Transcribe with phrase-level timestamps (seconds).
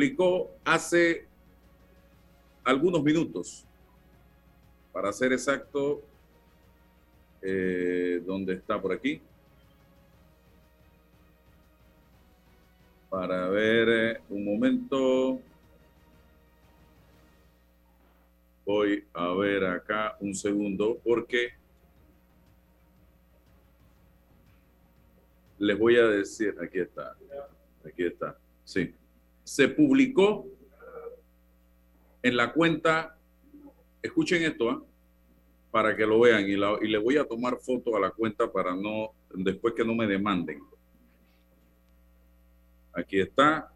[0.00, 1.26] publicó hace
[2.62, 3.66] algunos minutos,
[4.92, 6.04] para ser exacto,
[7.42, 9.20] eh, ¿dónde está por aquí?
[13.10, 15.40] Para ver eh, un momento.
[18.64, 21.54] Voy a ver acá un segundo porque
[25.58, 27.16] les voy a decir, aquí está,
[27.84, 28.94] aquí está, sí.
[29.48, 30.46] Se publicó
[32.22, 33.16] en la cuenta,
[34.02, 34.82] escuchen esto, ¿ah?
[35.70, 38.76] para que lo vean y, y le voy a tomar foto a la cuenta para
[38.76, 40.60] no, después que no me demanden.
[42.92, 43.72] Aquí está.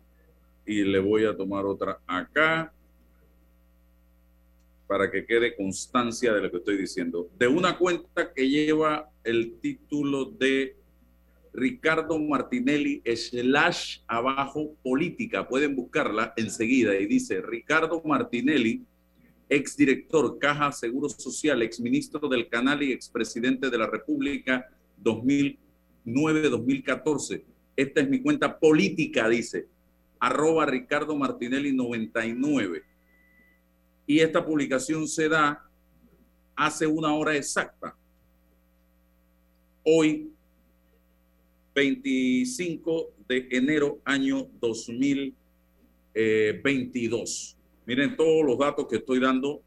[0.66, 2.70] Y le voy a tomar otra acá
[4.86, 7.30] para que quede constancia de lo que estoy diciendo.
[7.38, 10.81] De una cuenta que lleva el título de
[11.52, 15.46] Ricardo Martinelli slash abajo política.
[15.46, 18.82] Pueden buscarla enseguida y dice Ricardo Martinelli,
[19.48, 24.70] exdirector Caja Seguro Social, exministro del Canal y expresidente de la República
[25.02, 27.42] 2009-2014.
[27.76, 29.66] Esta es mi cuenta política, dice,
[30.18, 32.82] arroba Ricardo Martinelli 99.
[34.06, 35.68] Y esta publicación se da
[36.56, 37.94] hace una hora exacta.
[39.84, 40.32] Hoy,
[41.74, 47.56] 25 de enero, año 2022.
[47.86, 49.62] Miren todos los datos que estoy dando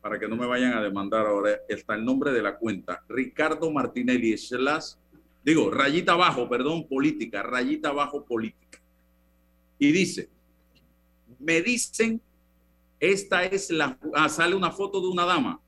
[0.00, 1.60] para que no me vayan a demandar ahora.
[1.68, 4.94] Está el nombre de la cuenta, Ricardo Martinelli slash
[5.44, 8.80] digo, rayita abajo, perdón, política, rayita abajo política.
[9.78, 10.28] Y dice,
[11.38, 12.20] me dicen,
[12.98, 15.60] esta es la, ah, sale una foto de una dama,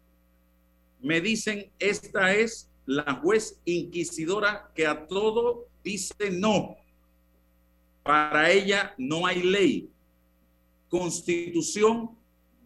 [1.01, 6.77] me dicen, esta es la juez inquisidora que a todo dice no.
[8.03, 9.91] Para ella no hay ley,
[10.89, 12.11] constitución,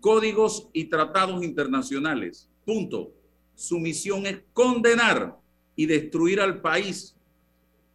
[0.01, 2.49] códigos y tratados internacionales.
[2.65, 3.13] Punto.
[3.55, 5.39] Su misión es condenar
[5.75, 7.15] y destruir al país.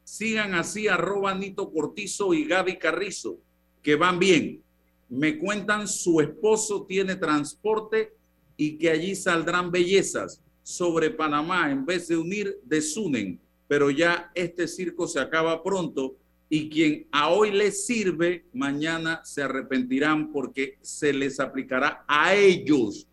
[0.04, 3.38] Sigan así arroba Nito Cortizo y Gaby Carrizo,
[3.82, 4.64] que van bien.
[5.10, 8.14] Me cuentan su esposo tiene transporte
[8.58, 11.70] y que allí saldrán bellezas sobre Panamá.
[11.70, 13.40] En vez de unir, desunen.
[13.68, 16.16] Pero ya este circo se acaba pronto
[16.50, 23.08] y quien a hoy les sirve, mañana se arrepentirán porque se les aplicará a ellos.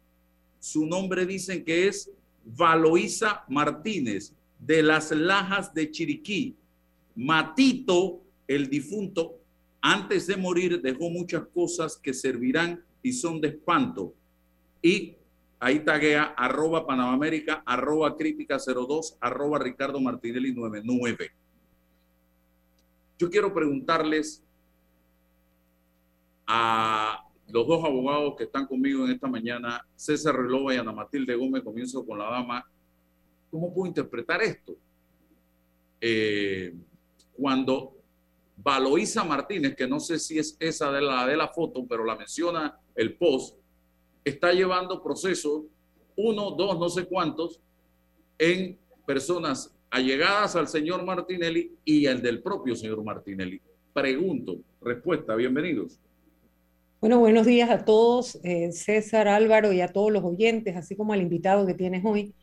[0.58, 2.10] Su nombre dicen que es
[2.44, 6.56] Valoisa Martínez de las lajas de Chiriquí.
[7.14, 9.38] Matito, el difunto,
[9.80, 14.14] antes de morir dejó muchas cosas que servirán y son de espanto.
[14.82, 15.14] Y
[15.60, 21.30] ahí taguea arroba Panamamérica, arroba crítica 02, arroba Ricardo Martinelli 99.
[23.18, 24.44] Yo quiero preguntarles
[26.46, 31.34] a los dos abogados que están conmigo en esta mañana, César Relova y Ana Matilde
[31.34, 32.64] Gómez, comienzo con la dama,
[33.50, 34.76] ¿Cómo puedo interpretar esto?
[36.00, 36.74] Eh,
[37.32, 37.96] cuando
[38.56, 42.16] Valoisa Martínez, que no sé si es esa de la, de la foto, pero la
[42.16, 43.57] menciona el post,
[44.28, 45.64] está llevando procesos,
[46.16, 47.60] uno, dos, no sé cuántos,
[48.38, 53.60] en personas allegadas al señor Martinelli y el del propio señor Martinelli.
[53.92, 55.98] Pregunto, respuesta, bienvenidos.
[57.00, 61.12] Bueno, buenos días a todos, eh, César, Álvaro y a todos los oyentes, así como
[61.12, 62.34] al invitado que tienes hoy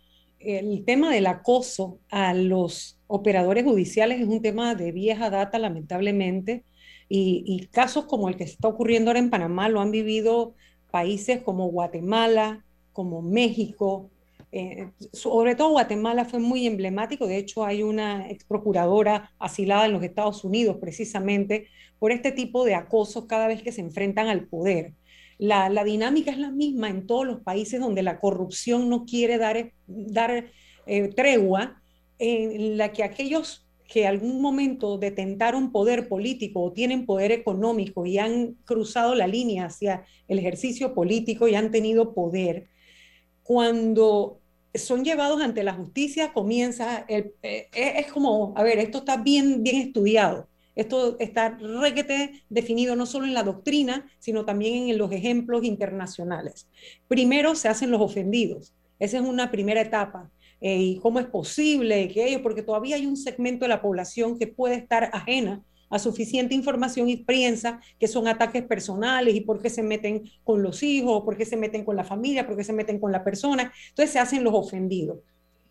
[0.45, 6.63] el tema del acoso a los operadores judiciales es un tema de vieja data, lamentablemente,
[7.07, 10.55] y, casos como el que está ocurriendo ahora en Panamá lo han vivido
[10.95, 12.63] países como Guatemala,
[12.93, 14.09] como México.
[14.53, 19.91] Eh, sobre todo Guatemala fue muy emblemático, de hecho hay una ex procuradora asilada en
[19.91, 21.67] los Estados Unidos precisamente
[21.99, 24.93] por este tipo de acoso cada vez que se enfrentan al poder.
[25.37, 29.73] La, dinámica es la misma en todos los países donde la corrupción no quiere dar,
[29.87, 30.45] dar
[30.87, 31.81] eh, tregua,
[32.19, 38.17] en la que aquellos que algún momento detentaron poder político o tienen poder económico y
[38.17, 42.67] han cruzado la línea hacia el ejercicio político y han tenido poder,
[43.43, 44.39] cuando
[44.73, 49.63] son llevados ante la justicia comienza, el, eh, es como, a ver, esto está bien,
[49.63, 55.11] bien estudiado esto está requete definido no solo en la doctrina, sino también en los
[55.11, 56.67] ejemplos internacionales.
[57.07, 58.73] Primero se hacen los ofendidos.
[58.99, 60.29] Esa es una primera etapa.
[60.61, 64.39] Eh, ¿Y cómo es posible que ellos, porque todavía hay un segmento de la población
[64.39, 69.61] que puede estar ajena a suficiente información y piensa que son ataques personales y por
[69.61, 72.63] qué se meten con los hijos, por qué se meten con la familia, por qué
[72.63, 73.71] se meten con la persona.
[73.89, 75.19] Entonces se hacen los ofendidos.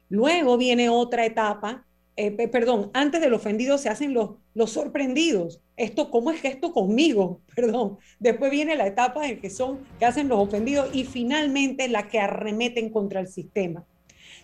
[0.09, 1.85] Luego viene otra etapa
[2.17, 5.61] eh, perdón, antes del ofendido se hacen los, los sorprendidos.
[5.77, 7.41] Esto, ¿cómo es que esto conmigo?
[7.57, 7.99] Perdón.
[8.21, 12.21] Después viene la etapa en que son, que hacen los ofendidos y finalmente la que
[12.21, 13.85] arremeten contra el sistema.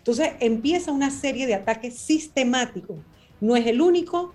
[0.01, 2.97] Entonces empieza una serie de ataques sistemáticos.
[3.39, 4.33] No es el único,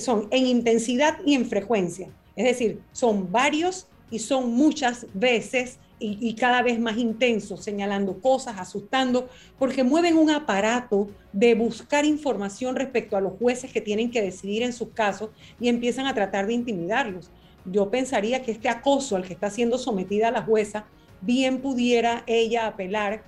[0.00, 2.08] son en intensidad y en frecuencia.
[2.34, 8.56] Es decir, son varios y son muchas veces y, cada vez más intensos, señalando cosas,
[8.58, 9.28] asustando,
[9.58, 14.62] porque mueven un aparato de buscar información respecto a los jueces que tienen que decidir
[14.62, 17.30] en sus casos y empiezan a tratar de intimidarlos.
[17.64, 20.84] Yo pensaría que este acoso al que está siendo sometida la jueza,
[21.22, 23.24] bien pudiera ella apelar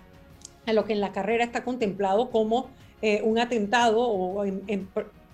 [0.69, 2.69] a lo que en la carrera está contemplado como
[3.01, 4.45] eh, un atentado o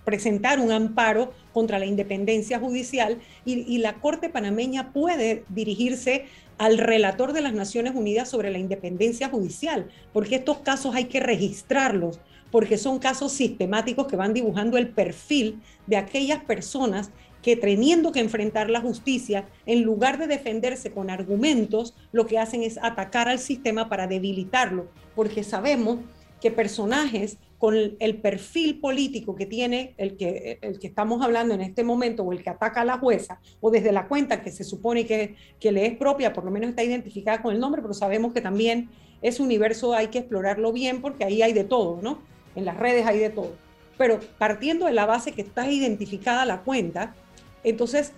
[0.04, 6.26] presentar un amparo contra la independencia judicial y, la Corte panameña puede dirigirse
[6.58, 11.20] al relator de las Naciones Unidas sobre la independencia judicial, porque estos casos hay que
[11.20, 12.20] registrarlos,
[12.50, 17.10] porque son casos sistemáticos que van dibujando el perfil de aquellas personas
[17.44, 22.62] que teniendo que enfrentar la justicia, en lugar de defenderse con argumentos, lo que hacen
[22.62, 25.98] es atacar al sistema para debilitarlo, porque sabemos
[26.40, 31.60] que personajes con el perfil político que tiene el que, el que estamos hablando en
[31.60, 34.64] este momento o el que ataca a la jueza o desde la cuenta que se
[34.64, 37.92] supone que, que le es propia, por lo menos está identificada con el nombre, pero
[37.92, 38.88] sabemos que también
[39.20, 42.22] ese universo hay que explorarlo bien porque ahí hay de todo, ¿no?
[42.56, 43.52] En las redes hay de todo.
[43.98, 47.14] Pero partiendo de la base que está identificada la cuenta,
[47.64, 48.12] entonces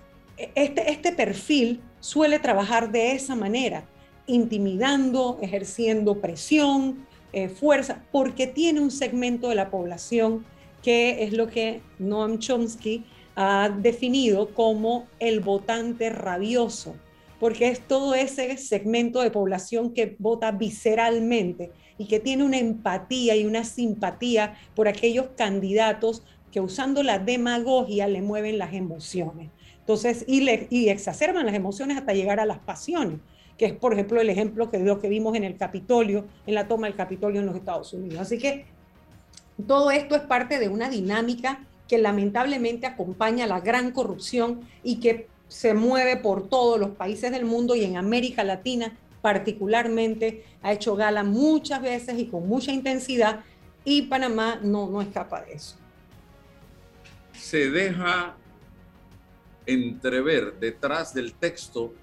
[0.54, 3.84] este, este perfil suele trabajar de esa manera,
[4.26, 10.44] intimidando, ejerciendo presión, eh, fuerza, porque tiene un segmento de la población
[10.82, 13.04] que es lo que Noam Chomsky
[13.34, 16.94] ha definido como el votante rabioso,
[17.40, 23.37] porque es todo ese segmento de población que vota visceralmente y que tiene una empatía
[23.37, 26.22] y una simpatía por aquellos candidatos
[26.56, 29.50] que usando la demagogia le mueven las emociones.
[29.81, 33.19] Entonces, y, le, y exacerban las emociones hasta llegar a las pasiones
[33.58, 36.67] que es, por ejemplo, el ejemplo que, lo que vimos en el Capitolio, en la
[36.67, 38.23] toma del Capitolio en los Estados Unidos.
[38.23, 38.64] Así que
[39.67, 45.29] todo esto es parte de una dinámica que lamentablemente acompaña la gran corrupción y que
[45.49, 50.97] se mueve por todos los países del mundo y en América Latina particularmente ha hecho
[50.97, 53.41] gala muchas veces y con mucha intensidad
[53.85, 55.76] y Panamá no, no escapa de eso.
[57.38, 58.36] Se deja
[59.66, 61.94] entrever detrás del texto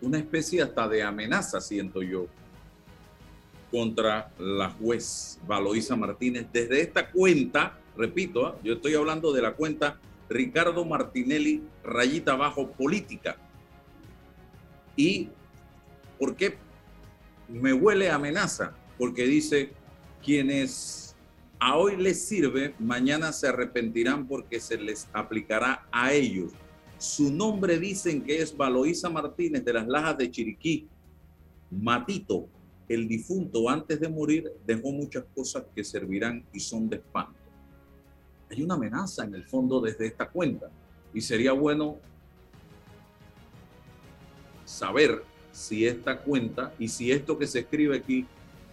[0.00, 2.26] una especie hasta de amenaza, siento yo,
[3.70, 6.46] contra la juez Valoisa Martínez.
[6.52, 8.56] Desde esta cuenta, repito, ¿ah?
[8.62, 9.98] yo estoy hablando de la cuenta
[10.28, 13.36] Ricardo Martinelli, rayita abajo, política.
[14.96, 15.28] ¿Y
[16.18, 16.56] por qué
[17.48, 18.74] me huele amenaza?
[18.98, 19.72] Porque dice,
[20.22, 21.07] quienes
[21.60, 26.52] a hoy les sirve, mañana se arrepentirán porque se les aplicará a ellos.
[26.98, 30.88] Su nombre dicen que es Valoisa Martínez de las Lajas de Chiriquí.
[31.70, 32.48] Matito,
[32.88, 37.38] el difunto, antes de morir, dejó muchas cosas que servirán y son de espanto.
[38.50, 40.70] Hay una amenaza en el fondo desde esta cuenta
[41.12, 41.98] y sería bueno
[44.64, 45.22] saber
[45.52, 48.26] si esta cuenta y si esto que se escribe aquí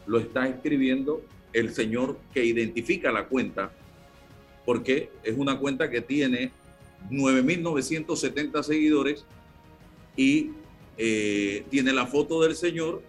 [0.06, 1.22] lo está escribiendo
[1.56, 3.72] el señor que identifica la cuenta,
[4.66, 6.52] porque es una cuenta que tiene
[7.10, 9.26] 9.970 seguidores
[10.18, 10.52] y
[10.98, 13.02] eh, tiene la foto del señor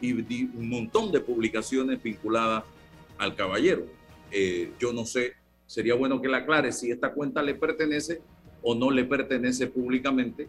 [0.00, 2.62] y, un montón de publicaciones vinculadas
[3.18, 3.84] al caballero.
[4.30, 5.32] Eh, yo no sé,
[5.66, 8.20] sería bueno que le aclare si esta cuenta le pertenece
[8.62, 10.46] o no le pertenece públicamente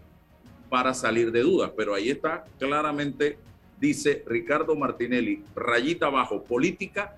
[0.69, 3.39] para salir de dudas, pero ahí está claramente,
[3.79, 7.15] dice Ricardo Martinelli, rayita abajo, política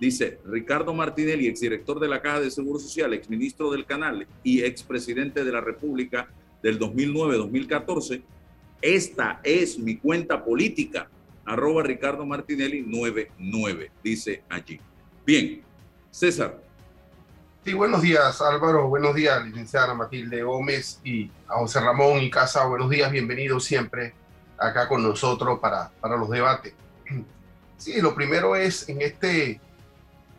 [0.00, 5.44] Dice Ricardo Martinelli, exdirector de la Caja de Seguro Social, exministro del Canal y expresidente
[5.44, 6.28] de la República
[6.62, 8.22] del 2009-2014.
[8.80, 11.08] Esta es mi cuenta política,
[11.44, 14.78] arroba Ricardo Martinelli 99, dice allí.
[15.26, 15.62] Bien,
[16.12, 16.62] César.
[17.64, 22.64] Sí, buenos días Álvaro, buenos días licenciada Matilde Gómez y a José Ramón y Casa,
[22.66, 24.14] buenos días, bienvenidos siempre
[24.58, 26.74] acá con nosotros para, para los debates.
[27.76, 29.60] Sí, lo primero es en este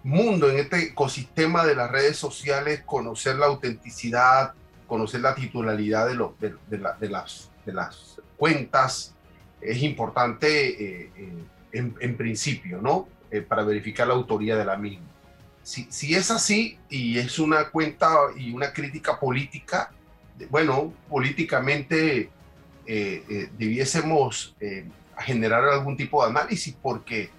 [0.04, 4.54] mundo, en este ecosistema de las redes sociales, conocer la autenticidad,
[4.88, 6.78] conocer la titularidad de, de,
[7.10, 9.14] las, de las cuentas,
[9.62, 13.08] es importante eh, eh, en, principio, ¿no?
[13.30, 15.06] Eh, para verificar la autoría de la misma.
[15.62, 19.92] Si, si, es así y es una cuenta y una crítica política,
[20.50, 22.30] bueno, políticamente
[23.58, 24.56] debiésemos
[25.20, 27.30] generar algún tipo de análisis porque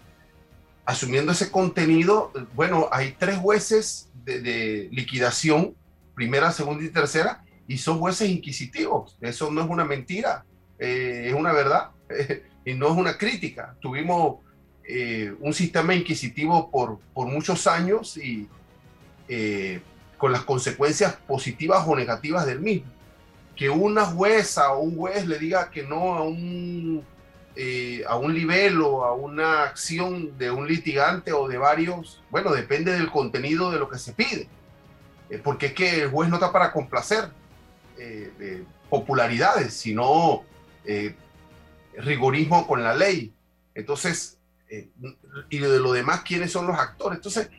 [0.85, 5.75] asumiendo ese contenido, bueno, hay tres jueces de, liquidación,
[6.14, 9.16] primera, segunda y tercera, y son jueces inquisitivos.
[9.21, 10.45] Eso no es una mentira,
[10.78, 11.90] eh, es una verdad
[12.64, 13.76] y no es una crítica.
[13.80, 14.38] Tuvimos
[14.85, 18.49] eh, un sistema inquisitivo por, por muchos años y
[19.28, 19.80] eh,
[20.19, 22.90] con las consecuencias positivas o negativas del mismo.
[23.61, 27.05] Que una jueza o un juez le diga que no a un
[27.57, 32.52] eh, a un nivel o a una acción de un litigante o de varios, bueno,
[32.52, 34.49] depende del contenido de lo que se pide.
[35.29, 37.29] Eh, porque es que el juez no está para complacer
[37.99, 40.43] eh, popularidades, sino
[41.99, 43.31] rigorismo con la ley.
[43.75, 44.38] Entonces,
[45.50, 47.19] y de lo demás, ¿quiénes son los actores?
[47.19, 47.50] Entonces,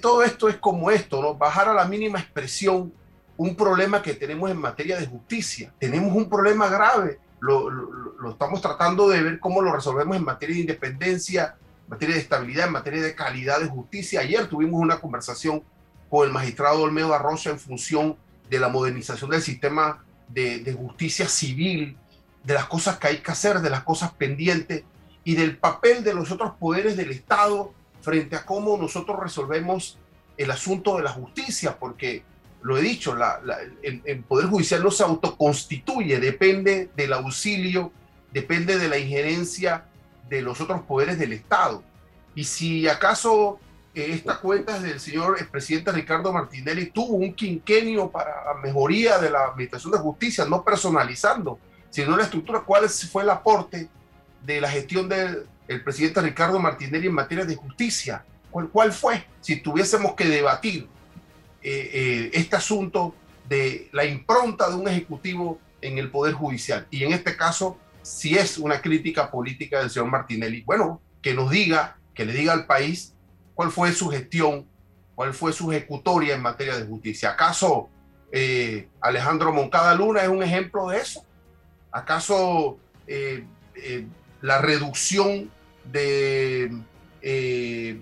[0.00, 1.34] todo esto es como esto, ¿no?
[1.34, 2.92] Bajar a la mínima expresión
[3.38, 5.72] un problema que tenemos en materia de justicia.
[5.78, 10.62] Tenemos un problema grave lo, estamos tratando de ver cómo lo resolvemos en materia de
[10.62, 14.20] independencia, en materia de estabilidad, en materia de calidad de justicia.
[14.20, 15.62] Ayer tuvimos una conversación
[16.10, 18.16] con el magistrado Olmedo Arroyo en función
[18.48, 21.96] de la modernización del sistema de, de justicia civil,
[22.44, 24.84] de las cosas que hay que hacer, de las cosas pendientes
[25.24, 29.98] y del papel de los otros poderes del Estado frente a cómo nosotros resolvemos
[30.36, 32.22] el asunto de la justicia, porque
[32.62, 33.16] lo he dicho,
[33.82, 37.92] el, Poder Judicial no se autoconstituye, depende del auxilio,
[38.32, 39.84] depende de la injerencia
[40.28, 41.82] de los otros poderes del Estado.
[42.34, 43.58] Y si acaso
[43.94, 49.30] eh, esta cuenta del señor expresidente Ricardo Martinelli tuvo un quinquenio para la mejoría de
[49.30, 51.58] la Administración de Justicia, no personalizando,
[51.90, 53.88] sino la estructura, ¿cuál fue el aporte
[54.44, 55.46] de la gestión del
[55.84, 58.24] presidente Ricardo Martinelli en materia de justicia?
[58.50, 59.24] ¿Cuál, ¿Cuál fue?
[59.40, 60.88] Si tuviésemos que debatir
[61.70, 63.14] eh, eh, este asunto
[63.46, 66.86] de la impronta de un ejecutivo en el Poder Judicial.
[66.90, 71.50] Y en este caso, si es una crítica política del señor Martinelli, bueno, que nos
[71.50, 73.12] diga, que le diga al país
[73.54, 74.66] cuál fue su gestión,
[75.14, 77.32] cuál fue su ejecutoria en materia de justicia.
[77.32, 77.90] ¿Acaso
[78.32, 81.22] eh, Alejandro Moncada Luna es un ejemplo de eso?
[81.92, 82.78] ¿Acaso
[84.40, 85.50] la reducción
[85.84, 86.72] de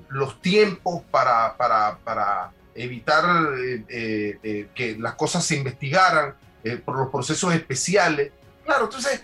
[0.09, 3.25] los tiempos para, para, para evitar
[3.59, 6.35] eh, eh, eh, que las cosas se investigaran
[6.85, 8.33] por los procesos especiales.
[8.65, 9.23] Claro, entonces,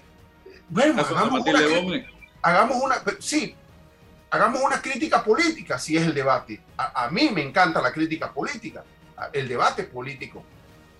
[0.69, 2.07] bueno, hagamos una,
[2.41, 3.57] hagamos una, sí,
[4.31, 6.63] hagamos una crítica política si es el debate.
[6.77, 8.85] A, mí me encanta la crítica política,
[9.33, 10.45] el debate político,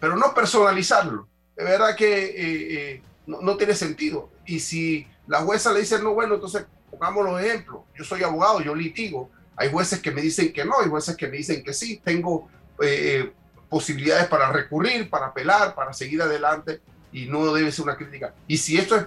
[0.01, 1.29] pero no personalizarlo.
[1.55, 4.29] De verdad que no, no, tiene sentido.
[4.45, 7.83] Y si la jueza le dice no, bueno, entonces pongamos los ejemplos.
[7.97, 11.29] Yo soy abogado, yo litigo hay jueces que me dicen que no, hay jueces que
[11.29, 12.01] me dicen que sí.
[12.03, 12.49] Tengo
[12.83, 13.33] eh,
[13.69, 16.81] posibilidades para recurrir, para apelar, para seguir adelante
[17.13, 18.35] y no debe ser una crítica.
[18.47, 19.07] Y si esto es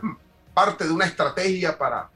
[0.53, 2.09] parte de una estrategia para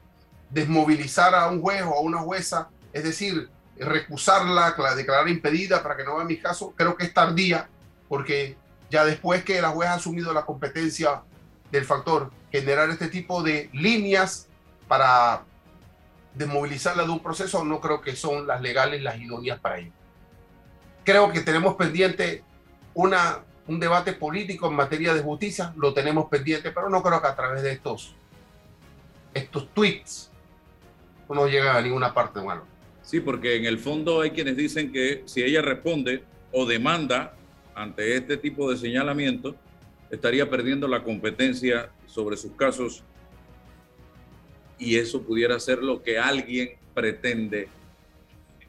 [0.48, 6.04] desmovilizar a un juez o a una jueza, es decir, recusarla, declarar impedida para que
[6.04, 7.68] no vea mi caso, creo que es tardía,
[8.08, 8.56] porque
[8.90, 11.22] ya después que la juez ha asumido la competencia
[11.70, 14.48] del factor, generar este tipo de líneas
[14.88, 15.44] para
[16.34, 19.92] desmovilizarla de un proceso, no creo que son las legales las idóneas para ello.
[21.04, 22.44] Creo que tenemos pendiente
[22.94, 27.28] una, un debate político en materia de justicia, lo tenemos pendiente, pero no creo que
[27.28, 28.14] a través de estos,
[29.34, 30.30] estos tweets
[31.34, 32.64] no llega a ninguna parte, malo.
[33.02, 37.34] Sí, porque en el fondo hay quienes dicen que si ella responde o demanda
[37.74, 39.56] ante este tipo de señalamiento,
[40.10, 43.04] estaría perdiendo la competencia sobre sus casos
[44.80, 47.68] y eso pudiera ser lo que alguien pretende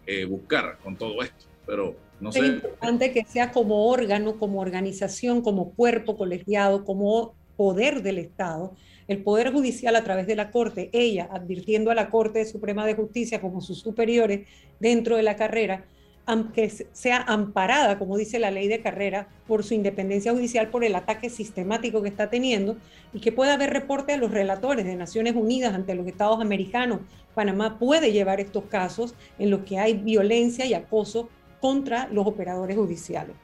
[0.06, 1.46] eh, buscar con todo esto.
[1.66, 2.40] Pero no sé.
[2.40, 8.76] Es importante que sea como órgano, como organización, como cuerpo colegiado, como poder del Estado,
[9.08, 12.96] el Poder Judicial a través de la Corte, ella advirtiendo a la Corte Suprema de
[12.96, 14.48] Justicia como sus superiores
[14.80, 15.86] dentro de la carrera,
[16.32, 20.96] aunque sea amparada, como dice la ley de carrera, por su independencia judicial, por el
[20.96, 22.78] ataque sistemático que está teniendo,
[23.14, 27.02] y que pueda haber reporte a los relatores de Naciones Unidas ante los Estados americanos.
[27.36, 31.28] Panamá puede llevar estos casos en los que hay violencia y acoso
[31.60, 33.36] contra los operadores judiciales.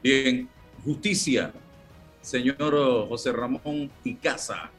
[0.00, 0.48] Bien,
[0.84, 1.52] justicia,
[2.20, 4.70] señor José Ramón Icaza.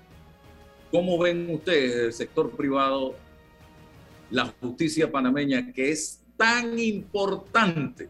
[0.91, 3.15] ¿Cómo ven ustedes el sector privado
[4.31, 8.07] la justicia panameña que es tan importante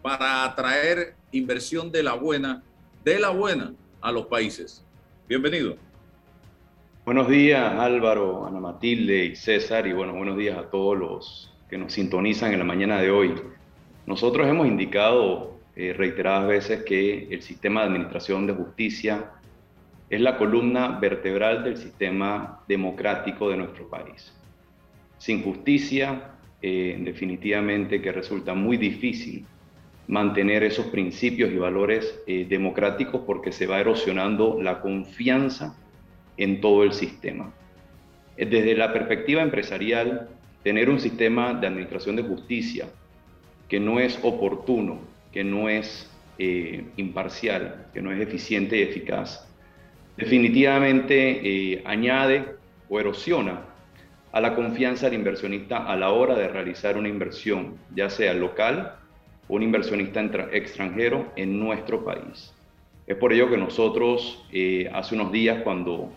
[0.00, 2.62] para atraer inversión de la buena,
[3.04, 4.82] de la buena a los países.
[5.28, 5.76] Bienvenido.
[7.04, 11.76] Buenos días Álvaro, Ana Matilde y César y bueno, buenos días a todos los que
[11.76, 13.34] nos sintonizan en la mañana de hoy.
[14.06, 19.32] Nosotros hemos indicado eh, reiteradas veces que el sistema de administración de justicia
[20.08, 24.32] es la columna vertebral del sistema democrático de nuestro país.
[25.18, 29.44] Sin justicia, eh, definitivamente que resulta muy difícil
[30.08, 35.76] mantener esos principios y valores eh, democráticos porque se va erosionando la confianza
[36.36, 37.52] en todo el sistema.
[38.36, 40.28] Desde la perspectiva empresarial,
[40.62, 42.86] tener un sistema de administración de justicia
[43.68, 45.00] que no es oportuno,
[45.32, 49.46] que no es eh, imparcial, que no es eficiente y eficaz,
[50.16, 52.44] definitivamente eh, añade
[52.88, 53.62] o erosiona
[54.36, 58.96] a la confianza del inversionista a la hora de realizar una inversión, ya sea local
[59.48, 60.20] o un inversionista
[60.52, 62.52] extranjero en nuestro país.
[63.06, 66.12] Es por ello que nosotros eh, hace unos días, cuando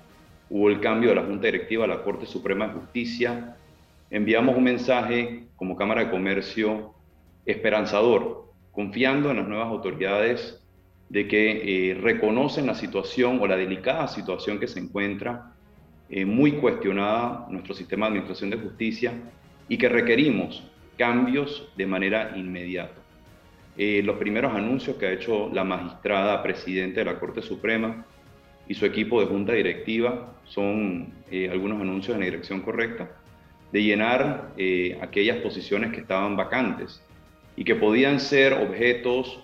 [0.50, 3.56] hubo el cambio de la Junta Directiva a la Corte Suprema de Justicia,
[4.12, 6.94] enviamos un mensaje como Cámara de Comercio
[7.46, 10.62] esperanzador, confiando en las nuevas autoridades
[11.08, 15.54] de que eh, reconocen la situación o la delicada situación que se encuentra
[16.10, 19.14] eh, muy cuestionada nuestro sistema de administración de justicia
[19.68, 20.64] y que requerimos
[20.98, 23.02] cambios de manera inmediata.
[23.78, 28.06] Eh, los primeros anuncios que ha hecho la magistrada presidenta de la Corte Suprema
[28.68, 31.14] y su equipo de junta directiva son
[31.52, 33.10] algunos anuncios en la dirección correcta
[33.72, 34.52] de llenar
[35.02, 37.02] aquellas posiciones que estaban vacantes
[37.60, 39.38] y que podían ser objetos,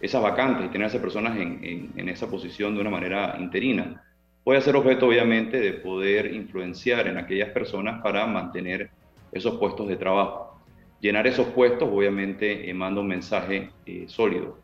[0.00, 4.02] esas vacantes y tener a esas personas en, en, esa posición de una manera interina,
[4.44, 8.90] puede ser objeto obviamente de poder influenciar en aquellas personas para mantener
[9.32, 10.60] esos puestos de trabajo.
[11.00, 14.58] Llenar esos puestos obviamente eh, manda un mensaje eh, sólido.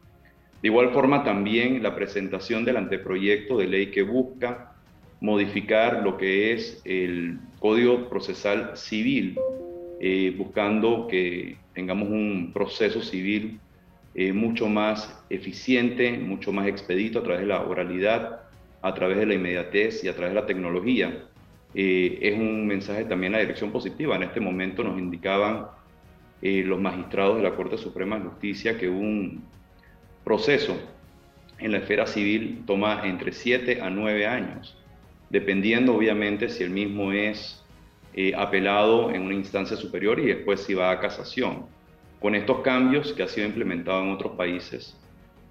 [0.63, 4.73] De igual forma también la presentación del anteproyecto de ley que busca
[5.21, 9.39] modificar lo que es el Código Procesal Civil,
[10.01, 13.59] eh, buscando que tengamos un proceso civil
[14.15, 18.43] eh, mucho más eficiente, mucho más expedito a través de la oralidad,
[18.83, 21.25] a través de la inmediatez y a través de la tecnología.
[21.75, 24.17] Eh, es un mensaje también a la dirección positiva.
[24.17, 25.67] En este momento nos indicaban
[26.41, 29.45] eh, los magistrados de la Corte Suprema de Justicia que un
[30.25, 30.77] proceso
[31.59, 34.77] en la esfera civil toma entre 7 a 9 años,
[35.31, 37.65] dependiendo obviamente si el mismo es
[38.15, 41.67] eh, apelado en una instancia superior y después si va a casación.
[42.21, 44.97] Con estos cambios que ha sido implementado en otros países,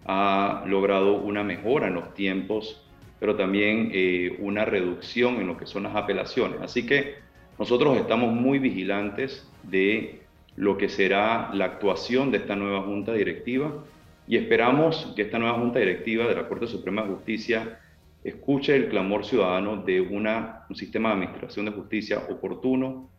[0.06, 2.87] ha logrado una mejora en los tiempos,
[3.20, 6.60] pero también eh, una reducción en lo que son las apelaciones.
[6.62, 7.16] Así que
[7.58, 10.22] nosotros estamos muy vigilantes de
[10.56, 13.84] lo que será la actuación de esta nueva Junta Directiva
[14.28, 17.80] y esperamos que esta nueva Junta Directiva de la Corte Suprema de Justicia
[18.24, 23.10] escuche el clamor ciudadano de una, un sistema de administración de justicia oportuno,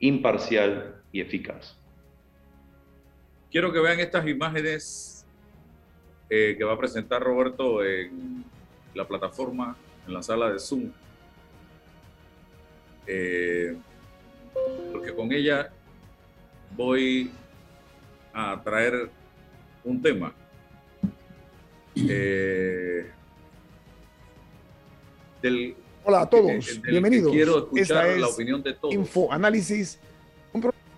[0.00, 1.78] imparcial y eficaz.
[3.50, 5.26] Quiero que vean estas imágenes
[6.28, 8.44] eh, que va a presentar Roberto en
[8.94, 10.90] la plataforma, en la sala de Zoom.
[13.06, 13.76] Eh,
[14.92, 15.70] porque con ella
[16.76, 17.30] voy
[18.32, 19.10] a traer
[19.84, 20.34] un tema.
[21.96, 23.10] Eh,
[26.04, 27.32] Hola a todos, bienvenidos.
[27.32, 28.94] Quiero escuchar la opinión de todos.
[28.94, 30.00] Info Análisis.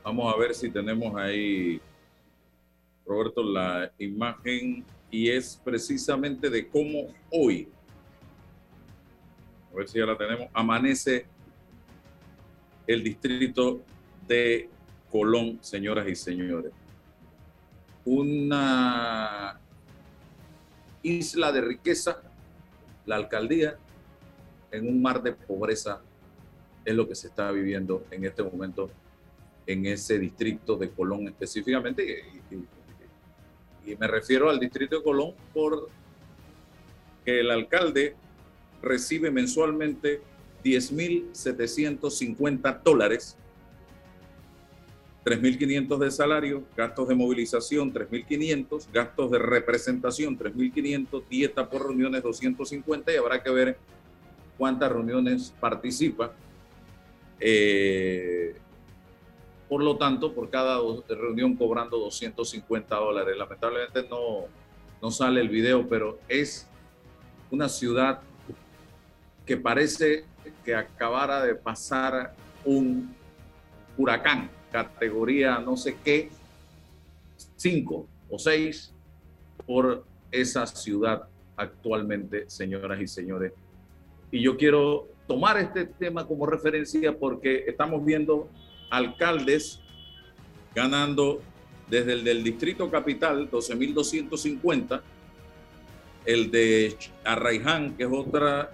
[0.03, 1.81] Vamos a ver si tenemos ahí,
[3.05, 7.69] Roberto, la imagen y es precisamente de cómo hoy,
[9.73, 11.27] a ver si ya la tenemos, amanece
[12.87, 13.83] el distrito
[14.27, 14.69] de
[15.11, 16.73] Colón, señoras y señores.
[18.05, 19.61] Una
[21.03, 22.23] isla de riqueza,
[23.07, 23.77] la alcaldía
[24.71, 26.01] en un mar de pobreza
[26.85, 28.91] es lo que se está viviendo en este momento
[29.67, 32.25] en ese distrito de Colón específicamente.
[32.51, 35.89] Y, me refiero al distrito de Colón por
[37.25, 38.15] que el alcalde
[38.83, 40.21] recibe mensualmente
[40.65, 43.37] 10.750 dólares,
[45.25, 53.13] 3.500 de salario, gastos de movilización 3.500, gastos de representación 3.500, dieta por reuniones 250
[53.13, 53.77] y habrá que ver
[54.57, 56.33] cuántas reuniones participa.
[57.39, 58.55] Eh,
[59.69, 63.37] por lo tanto, por cada reunión cobrando 250 dólares.
[63.37, 64.47] Lamentablemente no,
[65.01, 66.67] no sale el video, pero es
[67.51, 68.21] una ciudad
[69.51, 70.23] que parece
[70.65, 73.13] que acabara de pasar un
[73.99, 76.29] huracán, categoría no sé qué,
[77.57, 78.95] 5 o 6,
[79.67, 81.25] por esa ciudad
[81.57, 83.53] actualmente, señoras y señores.
[84.31, 88.49] Y yo quiero tomar este tema como referencia porque estamos viendo
[88.89, 89.81] alcaldes
[90.77, 91.43] ganando
[91.89, 95.03] desde el del Distrito Capital, 12.250,
[96.25, 98.71] el de Arraiján, que es otra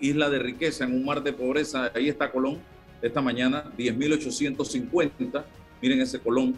[0.00, 2.58] isla de riqueza en un mar de pobreza, ahí está Colón,
[3.02, 5.44] esta mañana, 10.850.
[5.82, 6.54] Miren ese Colón.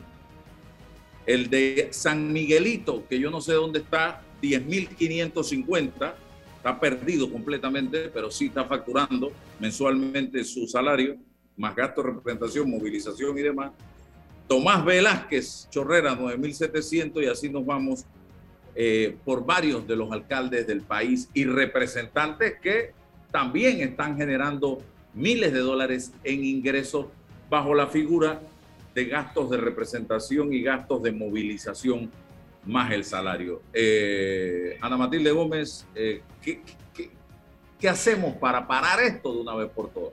[1.27, 6.15] El de San Miguelito, que yo no sé dónde está, 10.550.
[6.57, 11.17] Está perdido completamente, pero sí está facturando mensualmente su salario,
[11.57, 13.73] más gasto de representación, movilización y demás.
[14.49, 18.07] Tomás Velázquez, Chorrera, 9.700 y así nos vamos
[18.75, 22.93] eh, por varios de los alcaldes del país y representantes que
[23.31, 24.79] también están generando
[25.15, 27.07] miles de dólares en ingresos
[27.51, 28.41] bajo la figura
[28.95, 32.11] de gastos de representación y gastos de movilización
[32.65, 33.63] más el salario.
[33.73, 36.61] Eh, Ana Matilde Gómez, eh, ¿qué,
[37.89, 40.13] hacemos para parar esto de una vez por todas?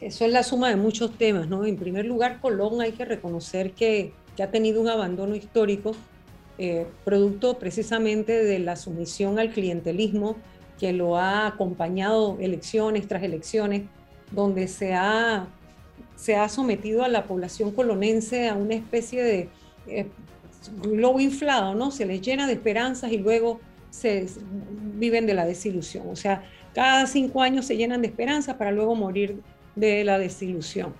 [0.00, 1.64] Eso es la suma de muchos temas, ¿no?
[1.64, 5.94] En primer lugar, Colón hay que reconocer que, que ha tenido un abandono histórico,
[6.58, 10.36] eh, producto precisamente de la sumisión al clientelismo
[10.78, 13.82] que lo ha acompañado elecciones tras elecciones,
[14.30, 15.46] donde se ha,
[16.16, 19.48] se ha sometido a la población colonense a una especie de
[19.86, 20.06] eh,
[20.82, 21.90] globo inflado, ¿no?
[21.90, 23.60] Se les llena de esperanzas y luego
[23.90, 24.26] se
[24.94, 26.06] viven de la desilusión.
[26.10, 26.42] O sea,
[26.74, 29.40] cada cinco años se llenan de esperanzas para luego morir
[29.74, 30.94] de la desilusión.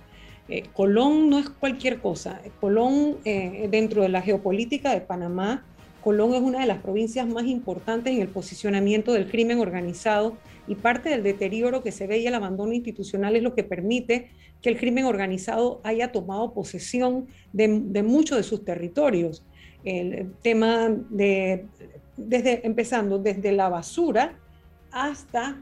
[0.49, 2.39] Eh, Colón no es cualquier cosa.
[2.61, 5.65] Colón, eh, dentro de la geopolítica de Panamá,
[6.03, 10.75] Colón es una de las provincias más importantes en el posicionamiento del crimen organizado y
[10.75, 14.29] parte del deterioro que se ve y el abandono institucional es lo que permite
[14.61, 17.67] que el crimen organizado haya tomado posesión de,
[18.03, 19.45] muchos de sus territorios.
[19.83, 21.65] El tema de,
[22.17, 24.37] desde, empezando desde la basura
[24.91, 25.57] hasta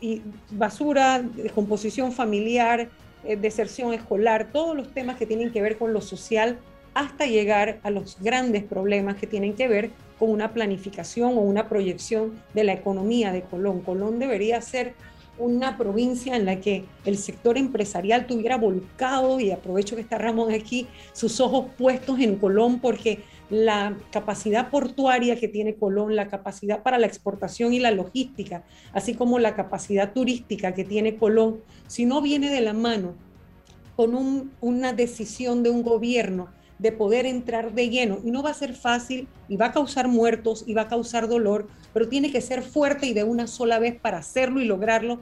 [0.00, 2.88] y basura, composición familiar,
[3.24, 6.58] eh, deserción escolar, todos los temas que tienen que ver con lo social
[6.98, 11.68] hasta llegar a los grandes problemas que tienen que ver con una planificación o una
[11.68, 13.82] proyección de la economía de Colón.
[13.82, 14.94] Colón debería ser
[15.38, 20.52] una provincia en la que el sector empresarial tuviera volcado, y aprovecho que está Ramón
[20.52, 26.82] aquí, sus ojos puestos en Colón, porque la capacidad portuaria que tiene Colón, la capacidad
[26.82, 32.06] para la exportación y la logística, así como la capacidad turística que tiene Colón, si
[32.06, 33.14] no viene de la mano
[33.94, 38.18] con una decisión de un gobierno de poder entrar de lleno.
[38.24, 41.28] Y no va a ser fácil y va a causar muertos y va a causar
[41.28, 45.20] dolor, pero tiene que ser fuerte y de una sola vez para hacerlo y lograrlo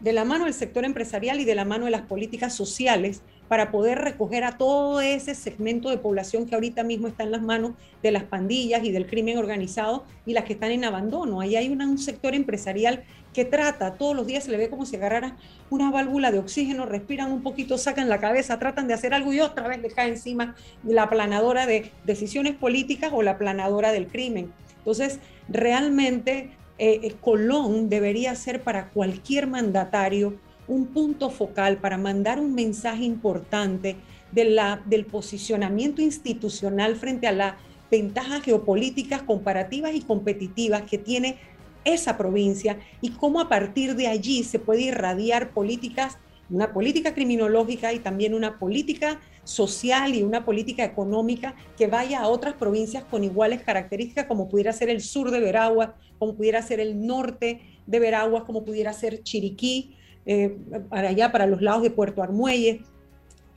[0.00, 3.70] de la mano del sector empresarial y de la mano de las políticas sociales para
[3.70, 7.72] poder recoger a todo ese segmento de población que ahorita mismo está en las manos
[8.02, 11.40] de las pandillas y del crimen organizado y las que están en abandono.
[11.40, 14.96] Ahí hay un sector empresarial que trata, todos los días se le ve como si
[14.96, 15.36] agarrara
[15.70, 19.40] una válvula de oxígeno, respiran un poquito, sacan la cabeza, tratan de hacer algo y
[19.40, 24.52] otra vez le cae encima la planadora de decisiones políticas o la planadora del crimen.
[24.78, 30.34] Entonces, realmente eh, eh, Colón debería ser para cualquier mandatario
[30.68, 33.96] un punto focal para mandar un mensaje importante
[34.30, 37.54] de la, del posicionamiento institucional frente a las
[37.90, 41.36] ventajas geopolíticas comparativas y competitivas que tiene
[41.84, 46.16] esa provincia y cómo a partir de allí se puede irradiar políticas,
[46.48, 52.28] una política criminológica y también una política social y una política económica que vaya a
[52.28, 56.78] otras provincias con iguales características, como pudiera ser el sur de Veraguas, como pudiera ser
[56.80, 60.56] el norte de Veraguas, como pudiera ser Chiriquí, eh,
[60.88, 62.82] para allá, para los lados de Puerto Armuelles,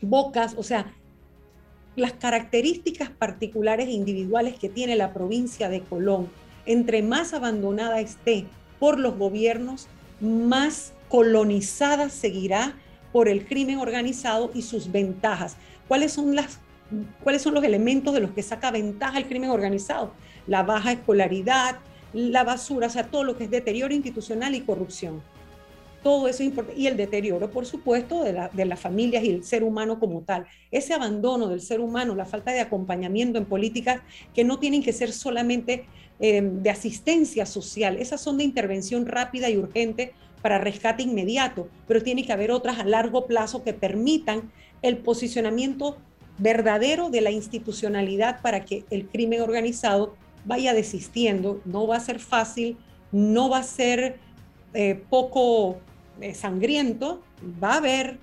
[0.01, 0.93] Bocas, o sea,
[1.95, 6.29] las características particulares e individuales que tiene la provincia de Colón
[6.65, 8.45] entre más abandonada esté
[8.79, 9.87] por los gobiernos,
[10.19, 12.75] más colonizada seguirá
[13.11, 15.57] por el crimen organizado y sus ventajas.
[15.87, 16.59] ¿Cuáles son, las,
[17.23, 20.11] ¿Cuáles son los elementos de los que saca ventaja el crimen organizado?
[20.47, 21.77] La baja escolaridad,
[22.13, 25.21] la basura, o sea, todo lo que es deterioro institucional y corrupción.
[26.05, 26.79] Todo eso es importante.
[26.79, 30.21] Y el deterioro, por supuesto, de, la, de las familias y el ser humano como
[30.21, 30.45] tal.
[30.69, 34.01] Ese abandono del ser humano, la falta de acompañamiento en políticas
[34.35, 35.87] que no tienen que ser solamente
[36.19, 37.97] eh, de asistencia social.
[37.97, 40.13] Esas son de intervención rápida y urgente
[40.43, 44.51] para rescate inmediato, pero tiene que haber otras a largo plazo que permitan
[44.83, 45.97] el posicionamiento
[46.37, 50.13] verdadero de la institucionalidad para que el crimen organizado
[50.45, 51.61] vaya desistiendo.
[51.65, 52.77] No va a ser fácil,
[53.11, 54.19] no va a ser
[54.75, 55.79] eh, poco
[56.33, 57.21] sangriento,
[57.63, 58.19] va a haber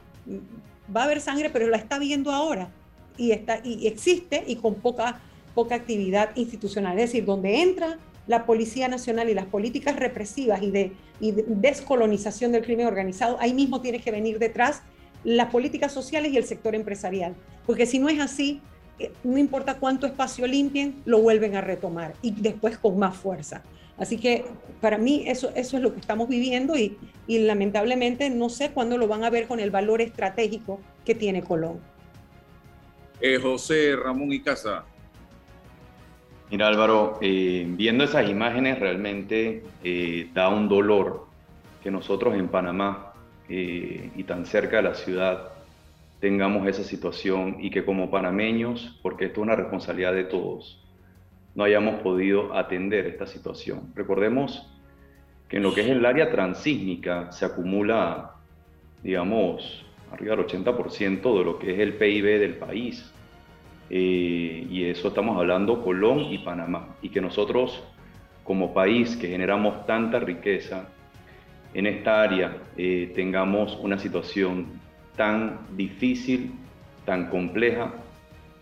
[0.95, 2.71] va a haber sangre, pero la está viendo ahora.
[3.17, 5.21] Y está y existe y con poca
[5.55, 10.71] poca actividad institucional, es decir, donde entra la Policía Nacional y las políticas represivas y
[10.71, 14.83] de, descolonización del crimen organizado, ahí mismo tiene que venir detrás
[15.25, 17.35] las políticas sociales y el sector empresarial,
[17.67, 18.61] porque si no es así,
[18.99, 22.15] eh, no importa cuánto espacio limpien, lo vuelven a retomar.
[22.23, 23.63] Y después con más fuerza.
[24.03, 24.45] Así que
[24.81, 28.99] para mí eso, eso es lo que estamos viviendo y, y lamentablemente no sé cuándo
[28.99, 31.79] lo van a ver con el valor estratégico que tiene Colón.
[33.21, 34.85] Eh, José Ramón y Casa.
[36.51, 41.29] Mira Álvaro, eh, viendo esas imágenes realmente eh, da un dolor
[41.81, 43.15] que nosotros en Panamá
[43.49, 45.53] y tan cerca de la ciudad
[46.21, 50.82] tengamos esa situación y que como panameños, porque esto es una responsabilidad de todos,
[51.55, 53.93] no hayamos podido atender esta situación.
[53.95, 54.69] Recordemos
[55.49, 58.37] que en lo que es el área transísmica se acumula,
[59.03, 63.13] digamos, arriba del 80% de lo que es el PIB del país.
[63.91, 66.97] Eh, y eso estamos hablando Colón y Panamá.
[67.03, 67.83] Y que nosotros,
[68.45, 70.89] como país que generamos tanta riqueza
[71.75, 74.81] en esta área, eh, tengamos una situación
[75.17, 76.53] tan difícil,
[77.05, 77.93] tan compleja,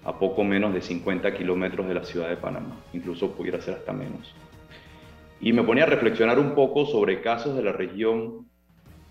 [0.04, 3.92] a poco menos de 50 kilómetros de la ciudad de Panamá, incluso pudiera ser hasta
[3.92, 4.34] menos.
[5.40, 8.46] Y me ponía a reflexionar un poco sobre casos de la región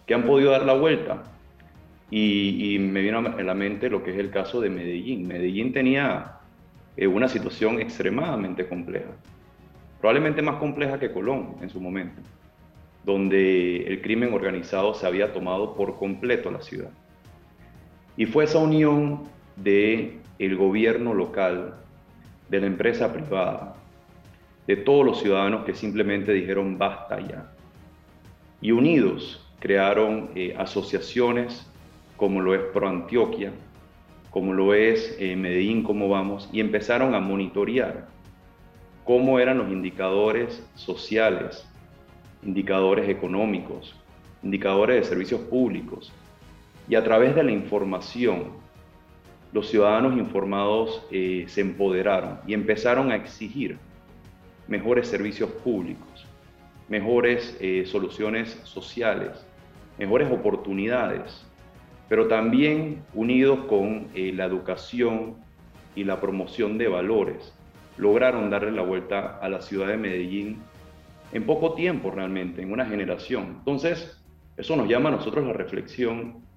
[0.05, 1.23] que han podido dar la vuelta.
[2.11, 5.27] Y, me vino a la mente lo que es el caso de Medellín.
[5.27, 6.39] Medellín tenía
[6.97, 9.11] eh, una situación extremadamente compleja,
[10.01, 12.19] probablemente más compleja que Colón en su momento,
[13.05, 16.89] donde el crimen organizado se había tomado por completo la ciudad.
[18.17, 19.29] Y fue esa unión
[19.63, 21.75] de el gobierno local,
[22.49, 23.75] de la empresa privada,
[24.67, 27.51] de todos los ciudadanos que simplemente dijeron basta ya.
[28.61, 31.65] Y unidos crearon eh, asociaciones
[32.17, 33.51] como lo es Pro Antioquia,
[34.29, 38.07] como lo es eh, Medellín, como vamos, y empezaron a monitorear
[39.05, 41.67] cómo eran los indicadores sociales,
[42.43, 43.95] indicadores económicos,
[44.43, 46.11] indicadores de servicios públicos.
[46.87, 48.51] Y a través de la información
[49.51, 53.77] los ciudadanos informados eh, se empoderaron y empezaron a exigir
[54.67, 56.27] mejores servicios públicos,
[56.87, 59.45] mejores eh, soluciones sociales,
[59.97, 61.45] mejores oportunidades,
[62.07, 65.35] pero también unidos con eh, la educación
[65.95, 67.53] y la promoción de valores,
[67.97, 70.61] lograron darle la vuelta a la ciudad de Medellín
[71.31, 73.55] en poco tiempo realmente, en una generación.
[73.59, 74.19] Entonces,
[74.57, 76.48] eso nos llama a nosotros la reflexión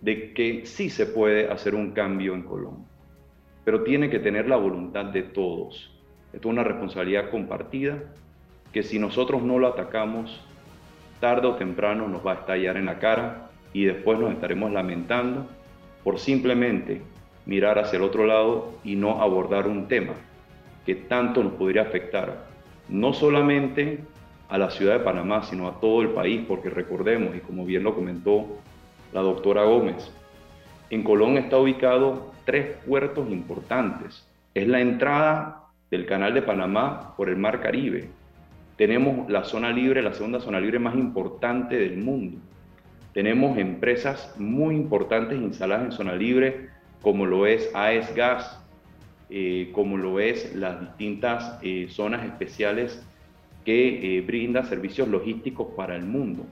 [0.00, 2.86] de que sí se puede hacer un cambio en Colombia,
[3.64, 5.92] pero tiene que tener la voluntad de todos.
[6.32, 7.98] Esto es una responsabilidad compartida
[8.72, 10.40] que si nosotros no lo atacamos,
[11.20, 15.46] tarde o temprano nos va a estallar en la cara y después nos estaremos lamentando
[16.02, 17.02] por simplemente
[17.46, 20.14] mirar hacia el otro lado y no abordar un tema
[20.86, 22.46] que tanto nos podría afectar,
[22.88, 24.00] no solamente
[24.48, 27.84] a la ciudad de Panamá, sino a todo el país, porque recordemos, y como bien
[27.84, 28.46] lo comentó
[29.12, 30.10] la doctora Gómez.
[30.90, 34.26] En Colón está ubicado tres puertos importantes.
[34.54, 38.08] Es la entrada del Canal de Panamá por el Mar Caribe.
[38.76, 42.38] Tenemos la zona libre, la segunda zona libre más importante del mundo.
[43.12, 46.70] Tenemos empresas muy importantes instaladas en zona libre,
[47.02, 48.60] como lo es AES Gas,
[49.28, 53.04] eh, como lo es las distintas eh, zonas especiales
[53.64, 56.46] que eh, brindan servicios logísticos para el mundo.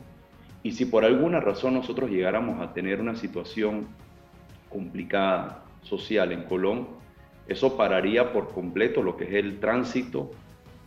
[0.63, 3.87] Y si por alguna razón nosotros llegáramos a tener una situación
[4.69, 6.89] complicada social en Colón,
[7.47, 10.31] eso pararía por completo lo que es el tránsito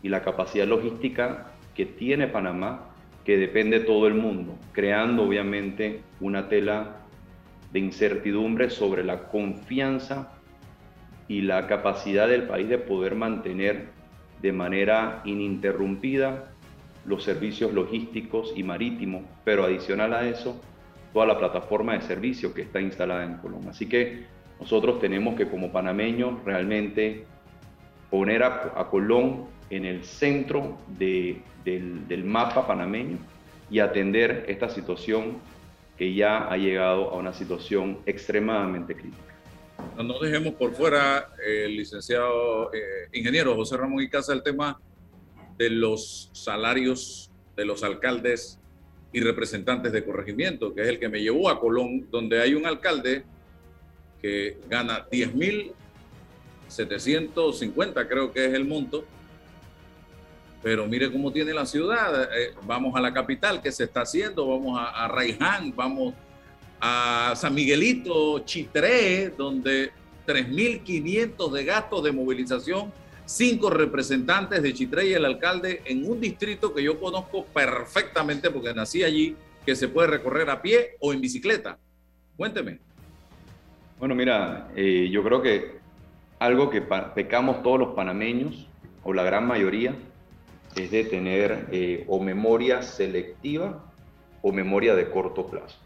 [0.03, 2.89] y la capacidad logística que tiene Panamá,
[3.25, 6.97] que depende de todo el mundo, creando obviamente una tela
[7.71, 10.34] de incertidumbre sobre la confianza
[11.27, 13.89] y la capacidad del país de poder mantener
[14.41, 16.51] de manera ininterrumpida
[17.06, 20.60] los servicios logísticos y marítimos, pero adicional a eso,
[21.14, 23.72] toda la plataforma de servicio que está instalada en Colombia.
[23.72, 24.26] Así que
[24.60, 27.26] nosotros tenemos que como panameños realmente
[28.10, 31.42] poner a, Colón en el centro del,
[32.24, 33.18] mapa panameño
[33.70, 35.38] y atender esta situación
[35.98, 39.34] que ya ha llegado a una situación extremadamente crítica.
[39.98, 44.80] No dejemos por fuera, el licenciado eh, ingeniero José Ramón y Casa, el tema
[45.62, 48.58] de los salarios de los alcaldes
[49.13, 52.65] y representantes de corregimiento, que es el que me llevó a Colón, donde hay un
[52.65, 53.24] alcalde
[54.19, 59.06] que gana 10.750, creo que es el monto,
[60.63, 62.24] pero mire cómo tiene la ciudad.
[62.36, 64.47] Eh, vamos a la capital, ¿qué se está haciendo?
[64.47, 66.15] Vamos a, a Raiján, vamos
[66.80, 69.91] a San Miguelito, Chitré, donde
[70.26, 72.91] 3.500 de gastos de movilización
[73.32, 78.74] cinco representantes de Chitré y el alcalde en un distrito que yo conozco perfectamente porque
[78.74, 81.78] nací allí, que se puede recorrer a pie o en bicicleta.
[82.36, 82.80] Cuénteme.
[84.00, 85.80] Bueno, mira, eh, yo creo que
[86.39, 88.67] algo que pecamos todos los panameños,
[89.04, 89.96] o la gran mayoría,
[90.76, 93.84] es de tener eh, o memoria selectiva
[94.41, 95.78] o memoria de corto plazo.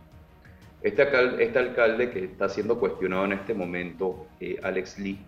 [0.81, 5.19] Este alcalde, este alcalde que está siendo cuestionado en este momento, eh, Alex Lee,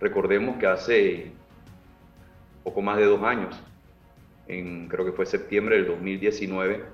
[0.00, 1.32] recordemos que hace
[2.62, 3.60] poco más de dos años,
[4.48, 6.84] en, creo que fue septiembre del 2019,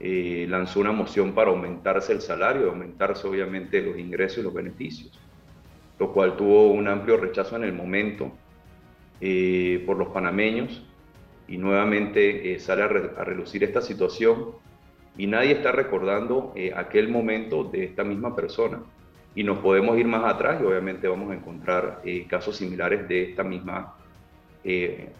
[0.00, 5.18] eh, lanzó una moción para aumentarse el salario, aumentarse obviamente los ingresos y los beneficios,
[5.98, 8.30] lo cual tuvo un amplio rechazo en el momento
[9.20, 10.84] eh, por los panameños
[11.48, 12.88] y nuevamente eh, sale a,
[13.24, 14.52] relucir esta situación
[15.16, 18.80] y nadie está recordando aquel momento de esta misma persona.
[19.34, 23.42] Y nos podemos ir más atrás y obviamente vamos a encontrar casos similares de esta
[23.42, 23.97] misma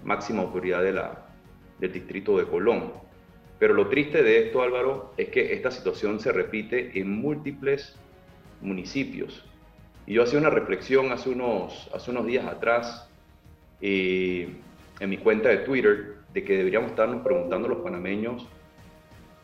[0.05, 1.27] máxima autoridad de la,
[1.79, 2.93] del distrito de Colón.
[3.59, 7.97] Pero lo triste de esto, Álvaro, es que esta situación se repite en múltiples
[8.61, 9.45] municipios.
[10.07, 13.09] Y yo hacía una reflexión hace unos, hace unos días atrás
[13.81, 14.57] eh,
[15.01, 18.47] en mi cuenta de Twitter de que deberíamos estarnos preguntando los panameños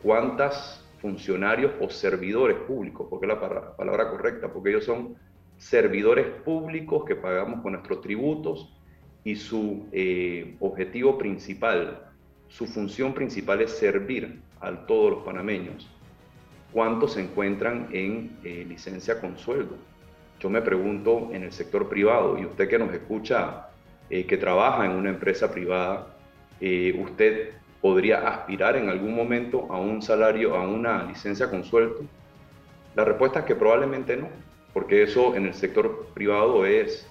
[0.01, 5.15] cuántas funcionarios o servidores públicos, porque es la palabra correcta, porque ellos son
[5.57, 8.75] servidores públicos que pagamos con nuestros tributos
[9.25, 12.05] y su eh, objetivo principal
[12.55, 15.89] su función principal es servir a todos los panameños.
[16.71, 19.75] ¿Cuántos se encuentran en eh, licencia con sueldo?
[20.39, 23.67] Yo me pregunto en el sector privado, y usted que nos escucha,
[24.09, 26.15] eh, que trabaja en una empresa privada,
[26.61, 32.05] eh, ¿usted podría aspirar en algún momento a un salario, a una licencia con sueldo?
[32.95, 34.29] La respuesta es que probablemente no,
[34.73, 37.07] porque eso en el sector privado es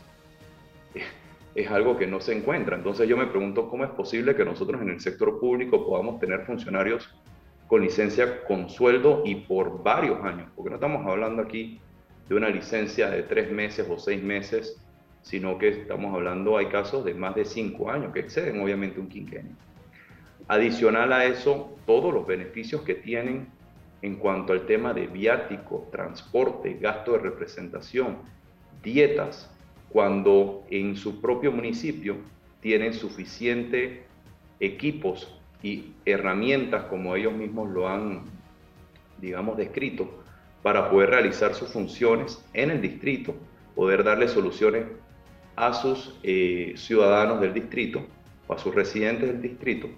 [1.55, 2.77] es algo que no se encuentra.
[2.77, 6.45] Entonces yo me pregunto cómo es posible que nosotros en el sector público podamos tener
[6.45, 7.15] funcionarios
[7.67, 11.81] con licencia con sueldo y por varios años, porque no estamos hablando aquí
[12.29, 14.81] de una licencia de tres meses o seis meses,
[15.23, 19.09] sino que estamos hablando, hay casos de más de cinco años que exceden obviamente un
[19.09, 19.53] quinquenio.
[20.49, 23.49] Adicional a eso, todos los beneficios que tienen
[24.03, 28.19] en cuanto al tema de viático, transporte, gasto de representación,
[28.83, 29.51] dietas,
[29.95, 32.17] cuando en su propio municipio
[32.61, 34.03] tienen suficiente
[34.59, 38.23] equipos y herramientas, como ellos mismos lo han,
[39.21, 40.11] digamos, descrito,
[40.65, 43.37] para poder realizar sus funciones en el distrito,
[43.77, 44.85] poder darle soluciones
[45.55, 48.05] a sus eh, ciudadanos del distrito
[48.49, 49.89] o a sus residentes del distrito,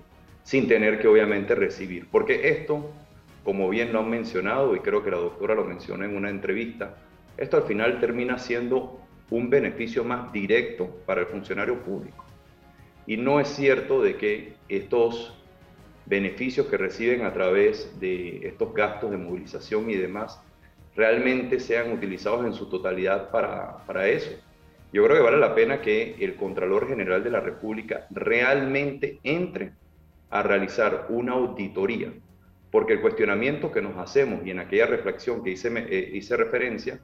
[0.43, 2.07] sin tener que obviamente recibir.
[2.13, 2.91] Porque esto,
[3.45, 6.99] como bien lo han mencionado, y creo que la doctora lo mencionó en una entrevista,
[7.39, 12.25] esto al final termina siendo un beneficio más directo para el funcionario público.
[13.07, 15.35] Y no es cierto de que estos
[16.07, 20.41] beneficios que reciben a través de estos gastos de movilización y demás
[20.95, 24.31] realmente sean utilizados en su totalidad para, para eso.
[24.93, 29.73] Yo creo que vale la pena que el Contralor General de la República realmente entre
[30.31, 32.13] a realizar una auditoría,
[32.71, 37.01] porque el cuestionamiento que nos hacemos y en aquella reflexión que hice, eh, hice referencia,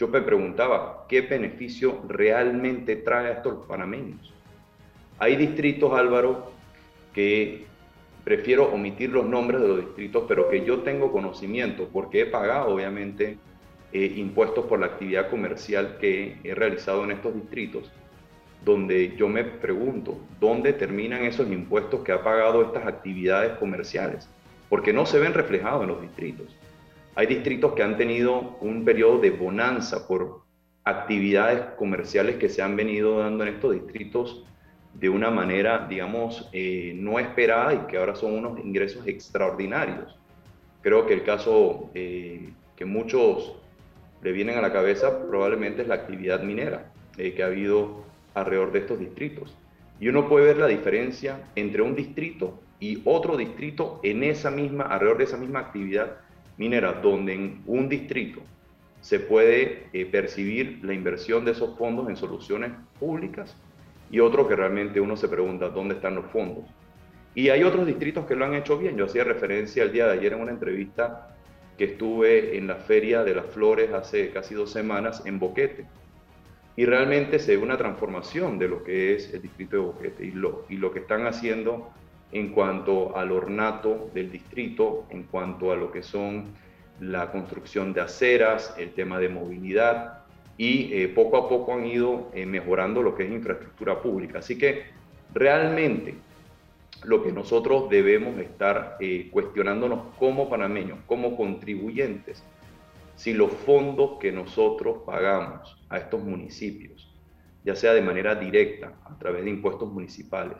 [0.00, 4.32] yo me preguntaba, ¿qué beneficio realmente trae a estos panameños?
[5.18, 6.52] Hay distritos, Álvaro,
[7.12, 7.66] que
[8.24, 12.74] prefiero omitir los nombres de los distritos, pero que yo tengo conocimiento porque he pagado,
[12.74, 13.36] obviamente,
[13.92, 17.92] eh, impuestos por la actividad comercial que he realizado en estos distritos,
[18.64, 24.30] donde yo me pregunto, ¿dónde terminan esos impuestos que ha pagado estas actividades comerciales?
[24.70, 26.56] Porque no se ven reflejados en los distritos.
[27.20, 30.40] Hay distritos que han tenido un periodo de bonanza por
[30.84, 34.46] actividades comerciales que se han venido dando en estos distritos
[34.94, 40.18] de una manera, digamos, eh, no esperada y que ahora son unos ingresos extraordinarios.
[40.80, 43.54] Creo que el caso eh, que muchos
[44.22, 48.02] le vienen a la cabeza probablemente es la actividad minera eh, que ha habido
[48.32, 49.54] alrededor de estos distritos.
[50.00, 54.84] Y uno puede ver la diferencia entre un distrito y otro distrito en esa misma,
[54.84, 56.16] alrededor de esa misma actividad
[56.60, 58.42] minera, donde en un distrito
[59.00, 63.56] se puede eh, percibir la inversión de esos fondos en soluciones públicas
[64.10, 66.64] y otro que realmente uno se pregunta dónde están los fondos.
[67.34, 68.94] Y hay otros distritos que lo han hecho bien.
[68.94, 71.34] Yo hacía referencia el día de ayer en una entrevista
[71.78, 75.86] que estuve en la Feria de las Flores hace casi dos semanas en Boquete.
[76.76, 80.32] Y realmente se ve una transformación de lo que es el distrito de Boquete y
[80.32, 81.90] lo, y lo que están haciendo
[82.32, 86.54] en cuanto al ornato del distrito, en cuanto a lo que son
[87.00, 90.20] la construcción de aceras, el tema de movilidad
[90.56, 94.40] y eh, poco a poco han ido eh, mejorando lo que es infraestructura pública.
[94.40, 94.84] Así que
[95.32, 96.14] realmente
[97.04, 102.44] lo que nosotros debemos estar eh, cuestionándonos como panameños, como contribuyentes,
[103.16, 107.10] si los fondos que nosotros pagamos a estos municipios,
[107.64, 110.58] ya sea de manera directa, a través de impuestos municipales,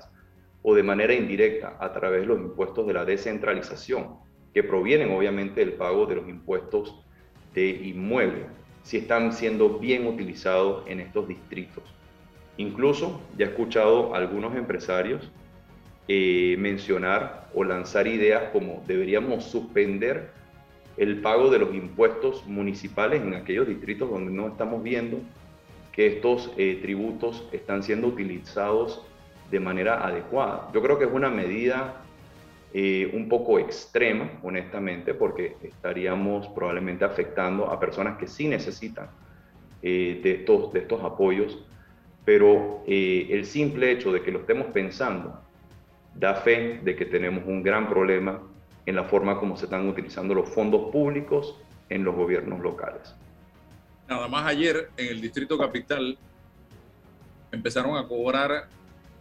[0.62, 4.16] o de manera indirecta a través de los impuestos de la descentralización,
[4.52, 7.04] que provienen obviamente del pago de los impuestos
[7.54, 8.46] de inmuebles,
[8.82, 11.84] si están siendo bien utilizados en estos distritos.
[12.56, 15.30] Incluso ya he escuchado a algunos empresarios
[16.08, 20.30] eh, mencionar o lanzar ideas como deberíamos suspender
[20.96, 25.18] el pago de los impuestos municipales en aquellos distritos donde no estamos viendo
[25.92, 29.06] que estos eh, tributos están siendo utilizados
[29.50, 30.70] de manera adecuada.
[30.72, 32.02] Yo creo que es una medida
[32.72, 39.08] eh, un poco extrema, honestamente, porque estaríamos probablemente afectando a personas que sí necesitan
[39.82, 41.58] de, estos, de estos apoyos
[42.24, 45.40] pero eh, el simple hecho de que lo estemos pensando
[46.14, 48.40] da fe de que tenemos un gran problema
[48.86, 51.56] en la forma como se están utilizando los fondos públicos
[51.88, 53.14] en los gobiernos locales.
[54.08, 56.18] Nada más ayer en el Distrito Capital
[57.52, 58.68] empezaron a cobrar,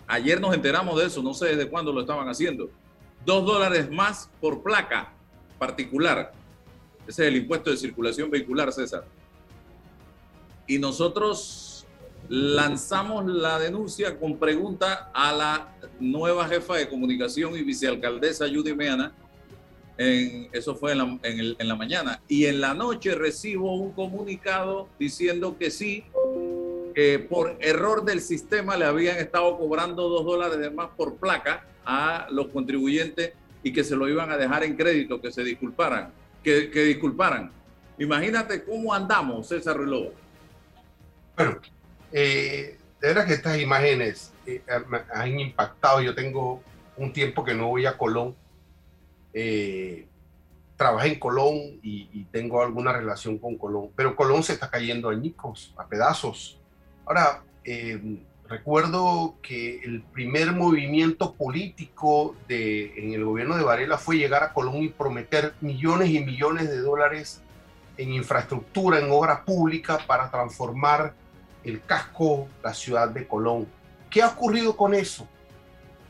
[0.10, 2.70] ayer nos enteramos de eso, no sé desde cuándo lo estaban haciendo,
[3.26, 5.14] dos dólares más por placa
[5.58, 6.34] particular.
[7.08, 9.06] Ese es el impuesto de circulación vehicular, César.
[10.68, 11.86] Y nosotros
[12.28, 19.14] lanzamos la denuncia con pregunta a la nueva jefa de comunicación y vicealcaldesa Judy Meana.
[19.98, 22.22] Eso fue en la mañana.
[22.28, 26.06] Y en la noche recibo un comunicado diciendo que sí,
[27.00, 31.66] que por error del sistema le habían estado cobrando dos dólares de más por placa
[31.86, 33.32] a los contribuyentes
[33.64, 36.12] y que se lo iban a dejar en crédito, que se disculparan,
[36.44, 37.54] que, que disculparan.
[38.00, 40.10] Imagínate cómo andamos, César Reloj.
[41.38, 41.62] Bueno,
[42.12, 46.02] eh, de verdad que estas imágenes eh, me han impactado.
[46.02, 46.62] Yo tengo
[46.98, 48.36] un tiempo que no voy a Colón.
[49.34, 50.06] Eh,
[50.76, 55.16] trabajé en Colón y, tengo alguna relación con Colón, pero Colón se está cayendo a
[55.16, 56.59] ñicos, a pedazos.
[57.10, 64.20] Ahora, eh, recuerdo que el primer movimiento político de, en el gobierno de Varela fue
[64.20, 67.42] llegar a Colón y prometer millones y millones de dólares
[67.98, 71.16] en infraestructura, en obra pública para transformar
[71.64, 73.68] el casco, la ciudad de Colón.
[74.12, 75.28] ¿Qué ha ocurrido con eso?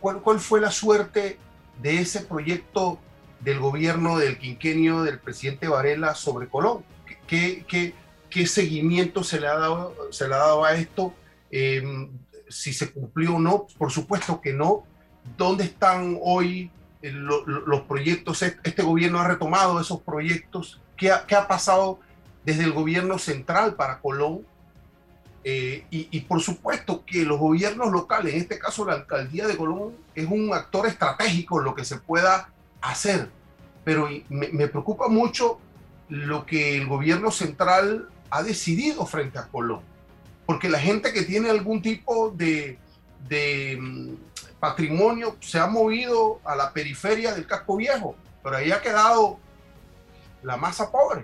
[0.01, 1.37] ¿Cuál, cuál fue la suerte
[1.81, 2.99] de ese proyecto
[3.39, 6.83] del gobierno del quinquenio del presidente Varela sobre Colón?
[7.25, 7.93] ¿Qué, qué,
[8.29, 11.13] qué seguimiento se le, ha dado, se le ha dado a esto?
[11.51, 12.09] Em,
[12.47, 14.83] si se cumplió o no, por supuesto que no.
[15.37, 16.71] ¿Dónde están hoy
[17.01, 18.41] eh, los proyectos?
[18.41, 20.81] Este gobierno ha retomado esos proyectos.
[20.97, 21.99] ¿Qué ha, ¿Qué ha pasado
[22.43, 24.45] desde el gobierno central para Colón?
[25.43, 29.95] Eh, y, por supuesto que los gobiernos locales, en este caso la alcaldía de Colón,
[30.13, 32.49] es un actor estratégico en lo que se pueda
[32.81, 33.29] hacer.
[33.85, 35.59] Pero me, preocupa mucho
[36.09, 39.81] lo que el gobierno central ha decidido frente a Colón.
[40.45, 42.77] Porque la gente que tiene algún tipo de,
[43.79, 44.13] mm,
[44.59, 49.39] patrimonio se ha movido a la periferia del casco viejo, pero ahí ha quedado
[50.43, 51.23] la masa pobre.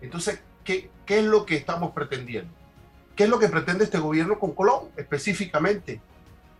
[0.00, 2.52] Entonces, ¿qué, qué es lo que estamos pretendiendo?
[3.16, 6.00] ¿Qué es lo que pretende este gobierno con Colón específicamente?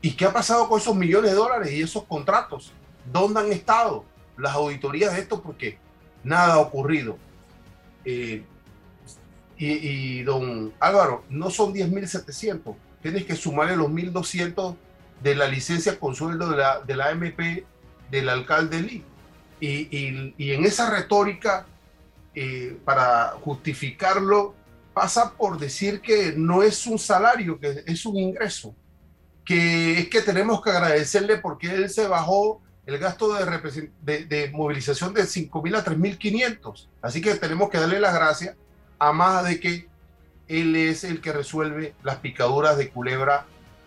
[0.03, 2.73] ¿Y qué ha pasado con esos millones de dólares y esos contratos?
[3.11, 4.05] ¿Dónde han estado
[4.37, 5.43] las auditorías de esto?
[5.43, 5.79] Porque
[6.23, 7.19] nada ha ocurrido.
[8.05, 8.45] Eh,
[9.63, 14.75] y, don Álvaro, no son 10.700, tienes que sumarle los 1.200
[15.23, 17.41] de la licencia con sueldo de la, de la AMP
[18.11, 19.05] del alcalde Lee.
[19.61, 21.67] Y, y, en esa retórica,
[22.35, 24.55] eh, para justificarlo,
[24.95, 28.75] pasa por decir que no es un salario, que es un ingreso,
[29.45, 35.13] que es que tenemos que agradecerle porque él se bajó el gasto de, de, movilización
[35.13, 36.89] de 5.000 a 3.500.
[37.03, 38.57] Así que tenemos que darle las gracias
[39.01, 39.89] a más de que
[40.47, 43.47] él es el que resuelve las picaduras de culebra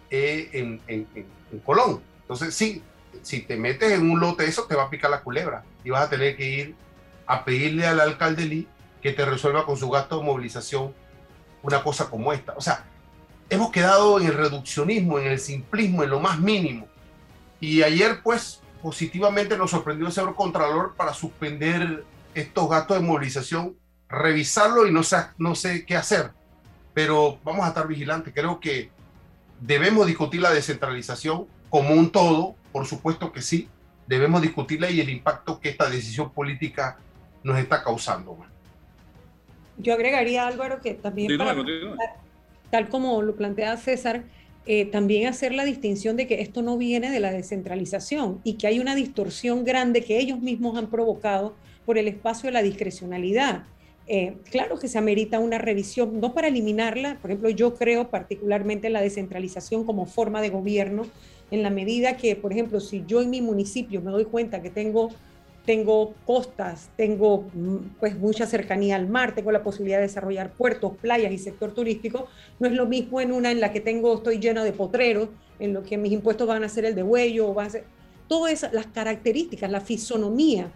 [0.09, 2.01] eh, en, en, en, Colón.
[2.21, 2.81] Entonces, sí,
[3.21, 6.03] si te metes en un lote eso, te va a picar la culebra y vas
[6.03, 6.75] a tener que ir
[7.27, 8.67] a pedirle al alcalde Lee
[9.01, 10.93] que te resuelva con su gasto de movilización
[11.61, 12.53] una cosa como esta.
[12.53, 12.85] O sea,
[13.49, 16.87] hemos quedado en el reduccionismo, en el simplismo, en lo más mínimo.
[17.59, 22.03] Y ayer, pues, positivamente nos sorprendió el señor Contralor para suspender
[22.33, 23.75] estos gastos de movilización,
[24.13, 26.31] revisarlo y no sé, no sé qué hacer.
[26.93, 28.33] Pero vamos a estar vigilantes.
[28.33, 28.89] Creo que
[29.59, 33.67] debemos discutir la descentralización como un todo, por supuesto que sí.
[34.07, 36.97] Debemos discutirla y el impacto que esta decisión política
[37.43, 38.37] nos está causando.
[39.77, 41.31] Yo agregaría, Álvaro, que también,
[42.69, 44.23] tal como lo plantea César,
[44.65, 48.67] eh, también hacer la distinción de que esto no viene de la descentralización y que
[48.67, 51.55] hay una distorsión grande que ellos mismos han provocado
[51.85, 53.63] por el espacio de la discrecionalidad.
[54.07, 58.87] Eh, claro que se amerita una revisión, no para eliminarla, por ejemplo, yo creo particularmente
[58.87, 61.05] en la descentralización como forma de gobierno,
[61.51, 64.69] en la medida que, por ejemplo, si yo en mi municipio me doy cuenta que
[64.69, 65.09] tengo
[65.65, 70.97] tengo costas, tengo mm, pues mucha cercanía al mar, tengo la posibilidad de desarrollar puertos,
[70.97, 72.27] playas y sector turístico,
[72.59, 75.29] no es lo mismo en una en la que tengo, estoy llena de potreros,
[75.59, 77.85] en lo que mis impuestos van a ser el de huello, van a ser,
[78.27, 80.71] todas las características, la fisonomía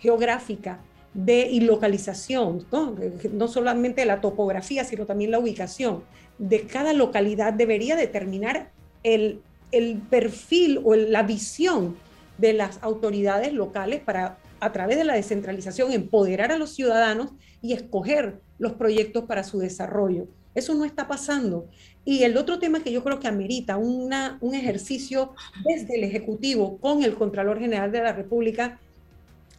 [0.00, 0.80] geográfica
[1.16, 3.48] de y localización, ¿no?
[3.48, 6.04] solamente la topografía, sino también la ubicación
[6.38, 8.70] de cada localidad debería determinar
[9.02, 9.40] el,
[9.72, 11.96] el perfil o la visión
[12.36, 17.30] de las autoridades locales para, a través de la descentralización, empoderar a los ciudadanos
[17.62, 20.28] y escoger los proyectos para su desarrollo.
[20.54, 21.66] Eso no está pasando.
[22.04, 25.32] Y el otro tema que yo creo que amerita una, un ejercicio
[25.64, 28.80] desde el Ejecutivo con el Contralor General de la República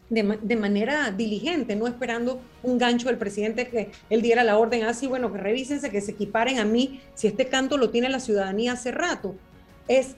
[0.09, 4.83] de, de, manera diligente, no esperando un gancho del presidente que él diera la orden
[4.83, 8.09] así, ah, bueno, que revísense, que se equiparen a mí, si este canto lo tiene
[8.09, 9.35] la ciudadanía hace rato.
[9.87, 10.15] Es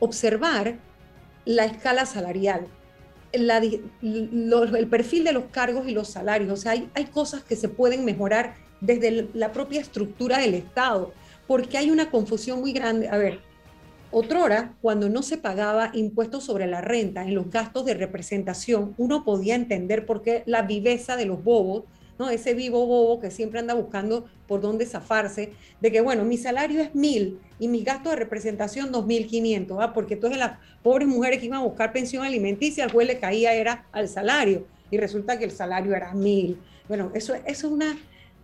[0.00, 0.76] observar
[1.44, 2.66] la escala salarial,
[3.32, 6.50] el perfil de los cargos y los salarios.
[6.50, 11.12] O sea, hay, hay cosas que se pueden mejorar desde la propia estructura del Estado,
[11.46, 13.08] porque hay una confusión muy grande.
[13.08, 13.40] A ver,
[14.14, 19.24] otrora, cuando no se pagaba impuestos sobre la renta en los gastos de representación, uno
[19.24, 21.84] podía entender por qué la viveza de los bobos
[22.18, 22.30] ¿no?
[22.30, 26.80] Ese vivo bobo que siempre anda buscando por dónde zafarse, de que, bueno, mi salario
[26.80, 29.92] es mil y mis gastos de representación dos mil quinientos, ¿ah?
[29.92, 33.54] porque entonces las pobres mujeres que iban a buscar pensión alimenticia, al juez le caía
[33.54, 36.58] era al salario, y resulta que el salario era mil.
[36.88, 37.98] Bueno, eso, eso, es, una,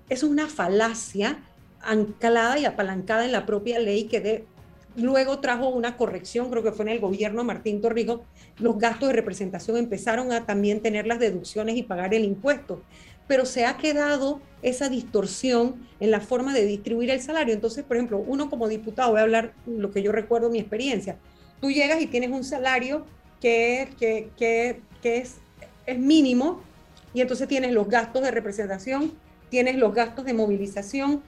[0.09, 1.39] es una falacia
[1.83, 4.45] anclada y apalancada en la propia ley que de,
[5.01, 8.21] luego trajo una corrección, creo que fue en el gobierno Martín Torrijos,
[8.59, 12.83] los gastos de representación empezaron a también tener las deducciones y pagar el impuesto.
[13.27, 17.55] Pero se ha quedado esa distorsión en la forma de distribuir el salario.
[17.55, 21.17] Entonces, por ejemplo, uno como diputado, voy a hablar lo que yo recuerdo mi experiencia,
[21.61, 23.05] tú llegas y tienes un salario
[23.41, 25.37] que, que, que, que es,
[25.87, 26.61] es mínimo
[27.15, 29.13] y entonces tienes los gastos de representación,
[29.49, 31.23] tienes los gastos de movilización,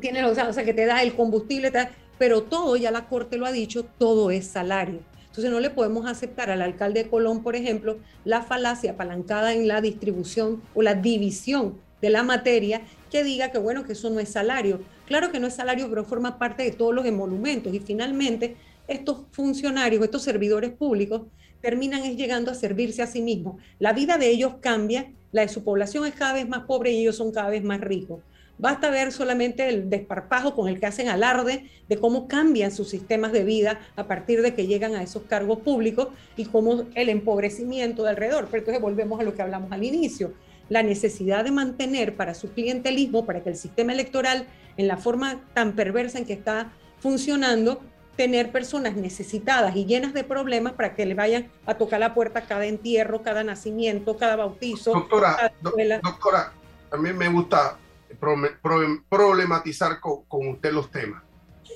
[0.00, 1.70] tienes los, o sea, que te da el combustible,
[2.18, 5.00] pero todo, ya la Corte lo ha dicho, todo es salario.
[5.26, 9.68] Entonces no le podemos aceptar al alcalde de Colón, por ejemplo, la falacia apalancada en
[9.68, 14.20] la distribución o la división de la materia que diga que bueno, que eso no
[14.20, 14.80] es salario.
[15.06, 18.56] Claro que no es salario, pero forma parte de todos los emolumentos y finalmente
[18.88, 21.22] estos funcionarios, estos servidores públicos
[21.60, 23.60] terminan es llegando a servirse a sí mismos.
[23.78, 27.00] La vida de ellos cambia, la de su población es cada vez más pobre y
[27.00, 28.20] ellos son cada vez más ricos.
[28.58, 33.32] Basta ver solamente el desparpajo con el que hacen alarde de cómo cambian sus sistemas
[33.32, 38.02] de vida a partir de que llegan a esos cargos públicos y cómo el empobrecimiento
[38.02, 38.46] de alrededor.
[38.50, 40.32] Pero entonces volvemos a lo que hablamos al inicio,
[40.70, 44.46] la necesidad de mantener para su clientelismo, para que el sistema electoral,
[44.78, 47.82] en la forma tan perversa en que está funcionando,
[48.16, 52.40] tener personas necesitadas y llenas de problemas para que le vayan a tocar la puerta
[52.46, 54.92] cada entierro, cada nacimiento, cada bautizo.
[54.92, 55.52] Doctora,
[56.02, 56.54] doctora,
[56.90, 57.76] a mí me gusta
[59.08, 61.22] problematizar con, con, usted los temas.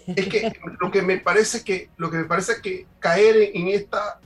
[0.07, 4.21] Es que lo que me parece que, lo que, me parece que caer en esta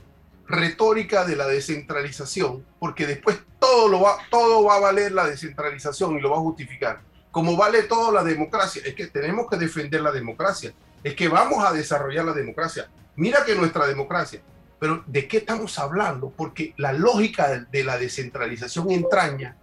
[0.47, 6.17] retórica de la descentralización, porque después todo, lo va, todo va a valer la descentralización
[6.17, 7.01] y lo va a justificar.
[7.31, 11.65] Como vale todo la democracia, es que tenemos que defender la democracia, es que vamos
[11.65, 12.89] a desarrollar la democracia.
[13.15, 14.41] Mira que nuestra democracia,
[14.79, 16.29] pero ¿de qué estamos hablando?
[16.29, 19.57] Porque la lógica de, de la descentralización entraña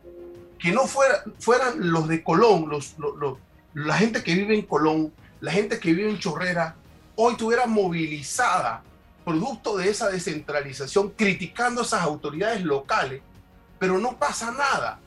[0.63, 2.95] que no fuera, fueran los de Colón, los,
[3.75, 6.77] la gente que vive en Colón, la gente que vive en Chorrera,
[7.17, 8.85] hoy estuviera movilizada
[9.25, 13.23] producto de esa descentralización, criticando a esas autoridades locales,
[13.81, 15.01] pero no pasa nada.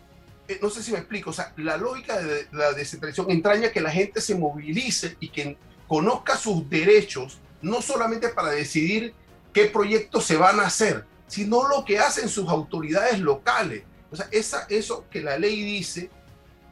[0.49, 3.79] Eh, no sé si me explico, o sea, la lógica de la descentralización entraña que
[3.79, 9.13] la gente se movilice y que conozca sus derechos, no solamente para decidir
[9.53, 13.83] qué proyectos se van a hacer, sino lo que hacen sus autoridades locales.
[14.11, 16.09] O sea, esa, eso que la ley dice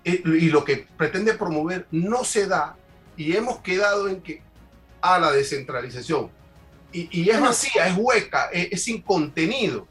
[0.03, 2.75] eh, y lo que pretende promover no se da
[3.15, 4.41] y hemos quedado en que
[5.01, 6.29] a la descentralización.
[6.91, 9.87] Y, es vacía, es hueca, es, sin contenido.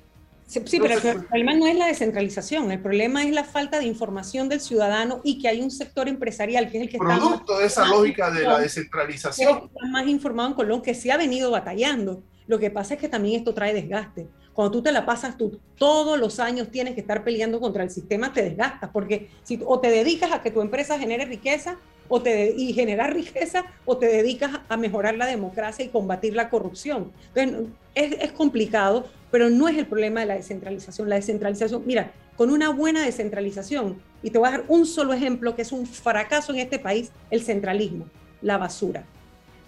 [0.46, 4.48] Sí, pero el problema no es la descentralización, el problema es la falta de información
[4.48, 7.28] del ciudadano y que hay un sector empresarial que es el que Producto está...
[7.28, 9.64] Producto de esa lógica de la descentralización.
[9.64, 12.22] Está más informado en Colón, que se ha venido batallando.
[12.46, 14.28] Lo que pasa es que también esto trae desgaste.
[14.54, 17.90] Cuando tú te la pasas, tú todos los años tienes que estar peleando contra el
[17.90, 21.78] sistema, te desgastas, porque si, o te dedicas a que tu empresa genere riqueza
[22.08, 26.50] o te, y generar riqueza, o te dedicas a mejorar la democracia y combatir la
[26.50, 27.10] corrupción.
[27.34, 31.08] Entonces, es, es complicado, pero no es el problema de la descentralización.
[31.08, 35.56] La descentralización, mira, con una buena descentralización, y te voy a dar un solo ejemplo
[35.56, 38.06] que es un fracaso en este país, el centralismo,
[38.42, 39.04] la basura.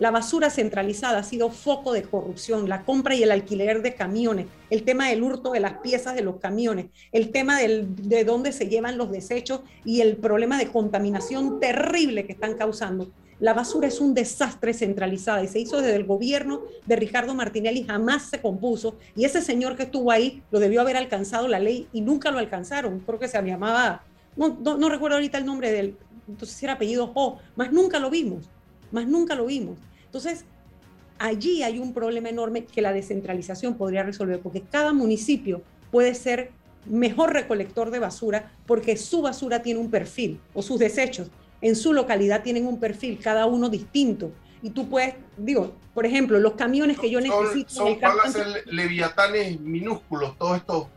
[0.01, 4.47] La basura centralizada ha sido foco de corrupción, la compra y el alquiler de camiones,
[4.69, 8.69] el tema del hurto de las piezas de los camiones, el tema de dónde se
[8.69, 13.13] llevan los desechos y el problema de contaminación terrible que están causando.
[13.39, 17.85] La basura es un desastre centralizada y se hizo desde el gobierno de Ricardo Martinelli,
[17.85, 18.97] jamás se compuso.
[19.15, 22.39] Y ese señor que estuvo ahí lo debió haber alcanzado la ley y nunca lo
[22.39, 22.99] alcanzaron.
[23.01, 24.03] Creo que se llamaba,
[24.37, 28.49] no, no, recuerdo ahorita el nombre del, entonces era apellido O, más nunca lo vimos
[28.95, 29.77] más nunca lo vimos.
[30.07, 30.45] Entonces,
[31.19, 36.53] allí hay un problema enorme que la descentralización podría resolver, porque cada municipio puede ser
[36.87, 41.31] mejor recolector de basura porque su basura tiene un perfil o sus desechos
[41.65, 44.33] en su localidad tienen un perfil, cada uno distinto.
[44.63, 47.71] Y tú puedes, digo, por ejemplo, los camiones que yo necesito.
[47.71, 50.91] Son, van a ser leviatanes minúsculos, todo esto.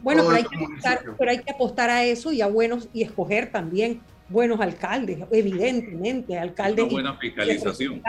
[0.00, 3.02] Bueno, pero hay, que apostar, pero hay que apostar a eso y a buenos y
[3.02, 4.00] escoger también
[4.30, 6.84] buenos alcaldes, evidentemente, alcaldes.
[6.84, 8.02] Una buena fiscalización.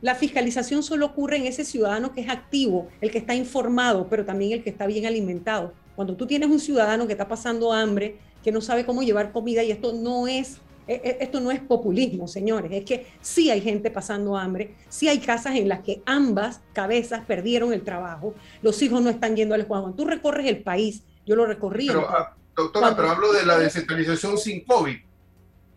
[0.00, 4.24] La fiscalización solo ocurre en ese ciudadano que es activo, el que está informado, pero
[4.24, 5.74] también el que está bien alimentado.
[5.96, 9.64] Cuando tú tienes un ciudadano que está pasando hambre, que no sabe cómo llevar comida,
[9.64, 13.60] y esto no es e, e, esto no es populismo, señores, es que sí hay
[13.60, 18.80] gente pasando hambre, sí hay casas en las que ambas cabezas perdieron el trabajo, los
[18.80, 19.66] hijos no están yendo al.
[19.66, 21.88] Cuando tú recorres el país, yo lo recorrí.
[21.88, 24.96] Pero, ah, doctora, pero hablo de la descentralización sin COVID.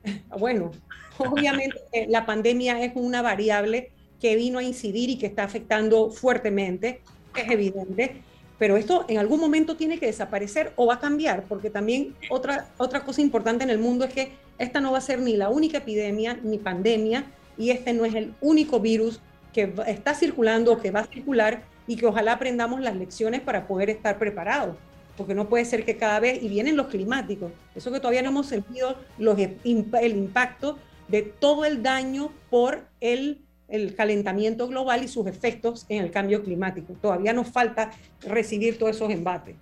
[0.40, 0.72] Bueno,
[1.18, 7.02] obviamente la pandemia es una variable que vino a incidir y que está afectando fuertemente,
[7.36, 8.22] es evidente,
[8.58, 12.70] pero esto en algún momento tiene que desaparecer o va a cambiar, porque también otra,
[12.78, 15.50] otra cosa importante en el mundo es que esta no va a ser ni la
[15.50, 17.26] única epidemia ni pandemia
[17.58, 19.20] y este no es el único virus
[19.54, 23.68] que está circulando o que va a circular y que ojalá aprendamos las lecciones para
[23.68, 24.78] poder estar preparados
[25.22, 28.30] porque no puede ser que cada vez, y vienen los climáticos, eso que todavía no
[28.30, 35.28] hemos sentido el impacto de todo el daño por el, el calentamiento global y sus
[35.28, 36.96] efectos en el cambio climático.
[37.00, 37.92] Todavía nos falta
[38.22, 39.56] recibir todos esos embates.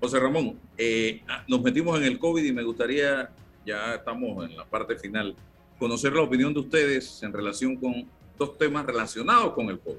[0.00, 3.30] José Ramón, eh, nos metimos en el COVID y me gustaría,
[3.64, 5.36] ya estamos en la parte final,
[5.78, 8.04] conocer la opinión de ustedes en relación con
[8.36, 9.94] dos temas relacionados con el COVID.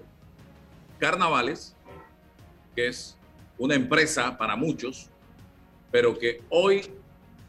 [0.99, 1.73] Carnavales,
[2.75, 3.17] que es
[3.57, 5.09] una empresa para muchos,
[5.91, 6.81] pero que hoy,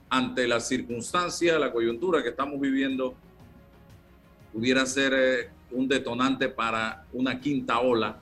[0.09, 3.15] ante la circunstancia, la coyuntura que estamos viviendo,
[4.53, 8.21] pudiera ser eh, un detonante para una quinta ola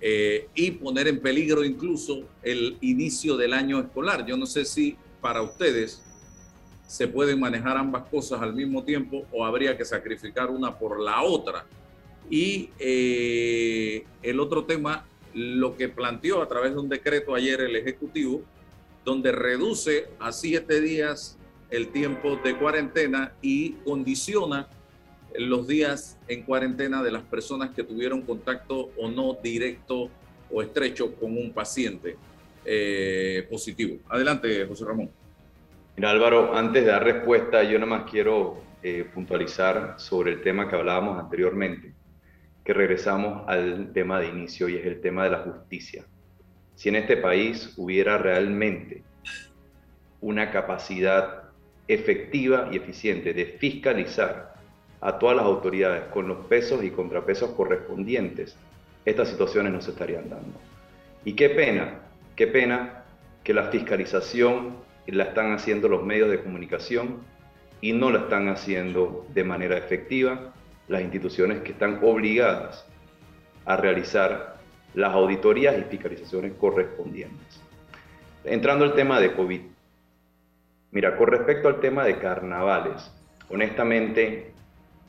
[0.00, 4.24] eh, y poner en peligro incluso el inicio del año escolar.
[4.24, 6.02] Yo no sé si para ustedes
[6.86, 11.22] se pueden manejar ambas cosas al mismo tiempo o habría que sacrificar una por la
[11.22, 11.66] otra.
[12.30, 15.06] Y eh, el otro tema
[15.38, 18.42] lo que planteó a través de un decreto ayer el Ejecutivo,
[19.04, 21.38] donde reduce a siete días
[21.70, 24.68] el tiempo de cuarentena y condiciona
[25.36, 30.10] los días en cuarentena de las personas que tuvieron contacto o no directo
[30.50, 32.16] o estrecho con un paciente
[32.64, 33.98] eh, positivo.
[34.08, 35.10] Adelante, José Ramón.
[35.96, 40.68] Mira, Álvaro, antes de dar respuesta, yo nada más quiero eh, puntualizar sobre el tema
[40.68, 41.97] que hablábamos anteriormente
[42.68, 46.04] que regresamos al tema de inicio y es el tema de la justicia.
[46.74, 49.04] Si en este país hubiera realmente
[50.20, 51.44] una capacidad
[51.86, 54.52] efectiva y eficiente de fiscalizar
[55.00, 58.54] a todas las autoridades con los pesos y contrapesos correspondientes,
[59.06, 60.60] estas situaciones no se estarían dando.
[61.24, 62.00] Y qué pena,
[62.36, 63.02] qué pena
[63.44, 67.22] que la fiscalización la están haciendo los medios de comunicación
[67.80, 70.52] y no la están haciendo de manera efectiva
[70.88, 72.86] las instituciones que están obligadas
[73.64, 74.56] a realizar
[74.94, 77.60] las auditorías y fiscalizaciones correspondientes.
[78.44, 79.60] Entrando al tema de COVID.
[80.90, 83.12] Mira, con respecto al tema de carnavales,
[83.50, 84.52] honestamente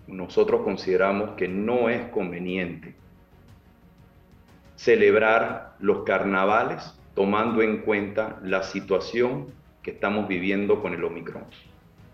[0.07, 2.95] nosotros consideramos que no es conveniente
[4.75, 9.47] celebrar los carnavales tomando en cuenta la situación
[9.81, 11.43] que estamos viviendo con el Omicron.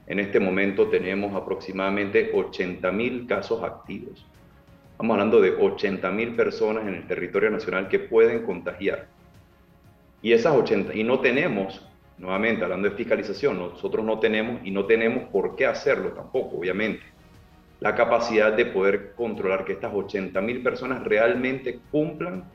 [0.08, 4.26] En este momento tenemos aproximadamente 80.000 casos activos.
[4.92, 9.08] Estamos hablando de 80.000 personas en el territorio nacional que pueden contagiar.
[10.22, 11.86] Y esas 80, y no tenemos,
[12.18, 17.04] nuevamente hablando de fiscalización, nosotros no tenemos y no tenemos por qué hacerlo tampoco, obviamente,
[17.80, 22.46] la capacidad de poder controlar que estas 80.000 personas realmente cumplan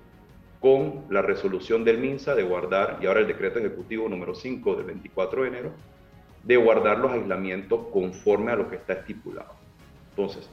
[0.61, 4.87] con la resolución del MINSA de guardar, y ahora el decreto ejecutivo número 5 del
[4.87, 5.73] 24 de enero,
[6.45, 9.53] de guardar los aislamientos conforme a lo que está estipulado.
[10.11, 10.49] Entonces,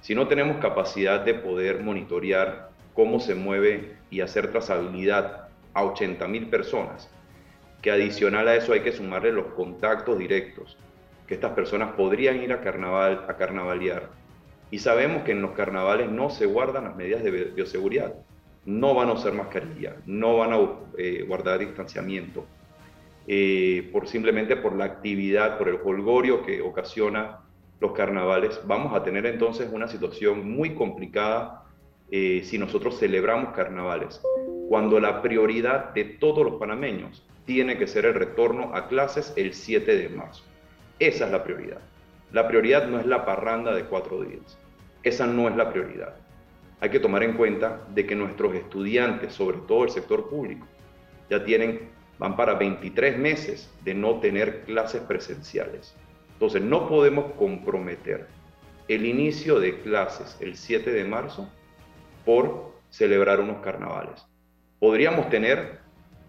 [0.00, 6.26] si no tenemos capacidad de poder monitorear cómo se mueve y hacer trazabilidad a 80
[6.28, 7.10] mil personas,
[7.82, 10.76] que adicional a eso hay que sumarle los contactos directos,
[11.26, 14.10] que estas personas podrían ir a carnaval, a carnavalear,
[14.72, 18.14] Y sabemos que en los carnavales no se guardan las medidas de bioseguridad.
[18.64, 20.58] No van a usar mascarilla, no van a
[20.96, 22.46] eh, guardar distanciamiento,
[23.26, 27.40] eh, por simplemente por la actividad, por el holgorio que ocasiona
[27.80, 28.60] los carnavales.
[28.66, 31.64] Vamos a tener entonces una situación muy complicada
[32.10, 34.20] eh, si nosotros celebramos carnavales,
[34.68, 39.54] cuando la prioridad de todos los panameños tiene que ser el retorno a clases el
[39.54, 40.44] 7 de marzo.
[40.98, 41.80] Esa es la prioridad.
[42.32, 44.58] La prioridad no es la parranda de cuatro días.
[45.02, 46.14] Esa no es la prioridad.
[46.80, 50.66] Hay que tomar en cuenta de que nuestros estudiantes, sobre todo el sector público,
[51.28, 51.90] ya tienen,
[52.20, 55.96] van para 23 meses de no tener clases presenciales.
[56.34, 58.28] Entonces, no podemos comprometer
[58.88, 61.48] el inicio de clases el 7 de marzo
[62.26, 64.26] por celebrar unos carnavales.
[64.78, 65.80] Podríamos tener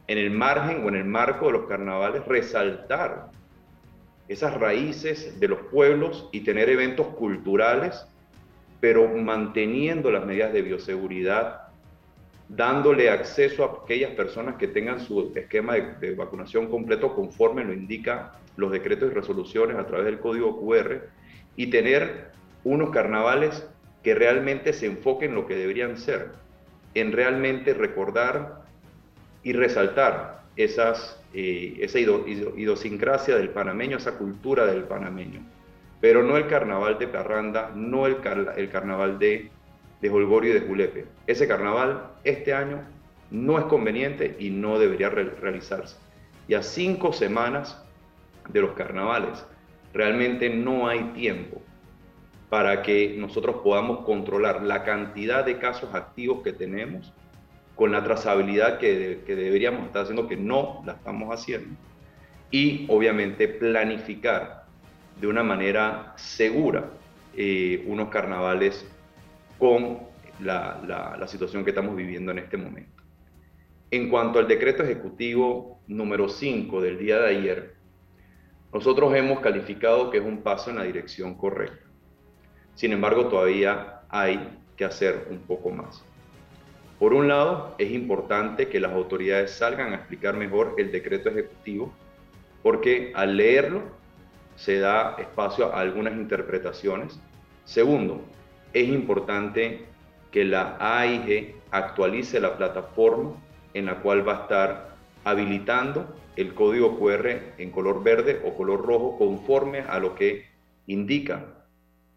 [0.08, 3.30] en el margen o en el marco de los carnavales resaltar
[4.30, 8.06] esas raíces de los pueblos y tener eventos culturales,
[8.80, 11.71] pero manteniendo las medidas de bioseguridad,
[12.56, 18.30] dándole acceso a aquellas personas que tengan su esquema de, vacunación completo conforme lo indican
[18.58, 21.08] los decretos y resoluciones a través del código QR
[21.56, 22.32] y tener
[22.66, 23.66] unos carnavales
[24.04, 26.32] que realmente se enfoquen en lo que deberían ser,
[26.94, 28.64] en realmente recordar
[29.44, 35.40] y resaltar esas eh, esa idiosincrasia del panameño, esa cultura del panameño.
[36.02, 38.18] Pero no el carnaval de Parranda, no el,
[38.58, 39.50] el carnaval de,
[40.02, 41.06] de Holgorio y de Julepe.
[41.28, 42.82] Ese carnaval este año
[43.30, 45.96] no es conveniente y no debería realizarse.
[46.48, 47.82] Y a cinco semanas
[48.50, 49.46] de los carnavales,
[49.94, 51.62] realmente no hay tiempo
[52.50, 57.14] para que nosotros podamos controlar la cantidad de casos activos que tenemos
[57.76, 61.76] con la trazabilidad que, deberíamos estar haciendo, que no la estamos haciendo,
[62.52, 64.66] y obviamente planificar
[65.20, 66.90] de una manera segura
[67.38, 68.86] eh, unos carnavales
[69.62, 70.00] con
[70.40, 73.04] la, situación que estamos viviendo en este momento.
[73.92, 77.76] En cuanto al decreto ejecutivo número 5 del día de ayer,
[78.74, 81.86] nosotros hemos calificado que es un paso en la dirección correcta.
[82.74, 86.04] Sin embargo, todavía hay que hacer un poco más.
[86.98, 91.94] Por un lado, es importante que las autoridades salgan a explicar mejor el decreto ejecutivo,
[92.64, 93.84] porque al leerlo
[94.56, 97.20] se da espacio a algunas interpretaciones.
[97.64, 98.26] Segundo,
[98.74, 99.86] es importante
[100.32, 103.34] que la AIG actualice la plataforma
[103.74, 108.86] en la cual va a estar habilitando el código QR en color verde o color
[108.86, 110.46] rojo conforme a lo que
[110.88, 111.46] indica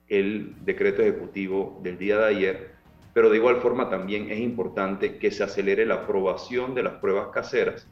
[0.08, 2.74] el decreto ejecutivo del día de ayer
[3.14, 7.28] pero de igual forma también es importante que se acelere la aprobación de las pruebas
[7.28, 7.86] caseras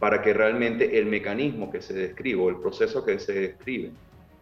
[0.00, 3.92] para que realmente el mecanismo que se describe o el proceso que se describe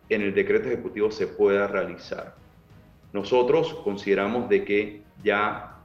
[0.08, 2.34] en el decreto ejecutivo se pueda realizar.
[3.12, 5.76] Nosotros consideramos de que ya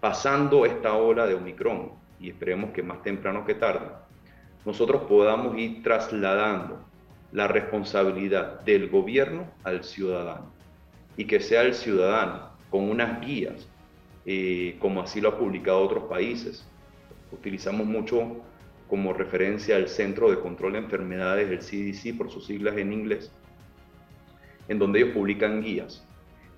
[0.00, 3.86] pasando esta ola de Omicron, y esperemos que más temprano que tarde,
[4.64, 6.80] nosotros podamos ir trasladando
[7.32, 10.52] la responsabilidad del gobierno al ciudadano
[11.16, 13.68] y que sea el ciudadano con unas guías,
[14.24, 16.64] eh, como así lo ha publicado otros países.
[17.32, 18.42] Utilizamos mucho
[18.88, 23.32] como referencia el Centro de Control de Enfermedades, el CDC por sus siglas en inglés,
[24.68, 26.06] en donde ellos publican guías.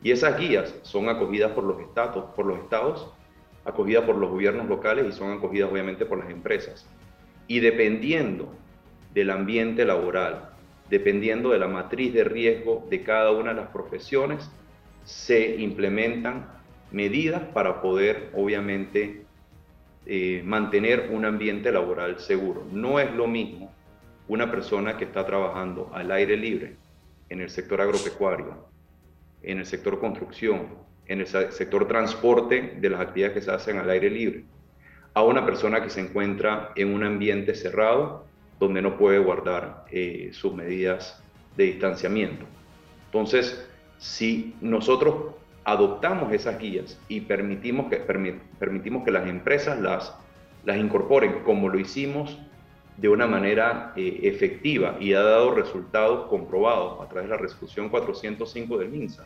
[0.05, 3.11] Y esas guías son acogidas por los estados, por los estados,
[3.64, 6.86] acogidas por los gobiernos locales y son acogidas obviamente por las empresas.
[7.48, 8.55] Y dependiendo
[9.14, 10.50] del ambiente laboral,
[10.90, 14.50] dependiendo de la matriz de riesgo de cada una de las profesiones,
[15.05, 16.48] se implementan
[16.92, 19.24] medidas para poder, obviamente,
[20.05, 22.62] eh, mantener un ambiente laboral seguro.
[22.70, 23.72] No es lo mismo
[24.28, 26.76] una persona que está trabajando al aire libre
[27.30, 28.74] en el sector agropecuario,
[29.47, 30.68] en el sector construcción,
[31.07, 34.45] en el sector transporte de las actividades que se hacen al aire libre,
[35.12, 38.26] a una persona que se encuentra en un ambiente cerrado
[38.59, 41.22] donde no puede guardar eh, sus medidas
[41.57, 42.47] de distanciamiento.
[43.07, 43.68] Entonces,
[43.99, 45.34] si nosotros
[45.64, 50.14] adoptamos esas guías y permitimos que, permitimos que las empresas las,
[50.64, 52.38] las incorporen como lo hicimos
[52.97, 57.88] de una manera eh, efectiva y ha dado resultados comprobados a través de la resolución
[57.88, 59.24] 405 del MINSA,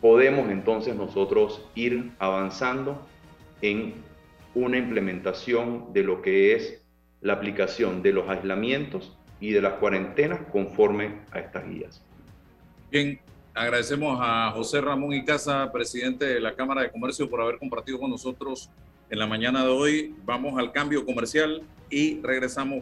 [0.00, 3.06] podemos entonces nosotros ir avanzando
[3.60, 3.94] en
[4.54, 6.82] una implementación de lo que es
[7.20, 12.02] la aplicación de los aislamientos y de las cuarentenas conforme a estas guías.
[12.90, 13.20] Bien,
[13.54, 17.98] agradecemos a José Ramón y Casa, presidente de la Cámara de Comercio, por haber compartido
[17.98, 18.70] con nosotros
[19.08, 20.14] en la mañana de hoy.
[20.24, 21.62] Vamos al cambio comercial
[21.92, 22.80] y regresamos.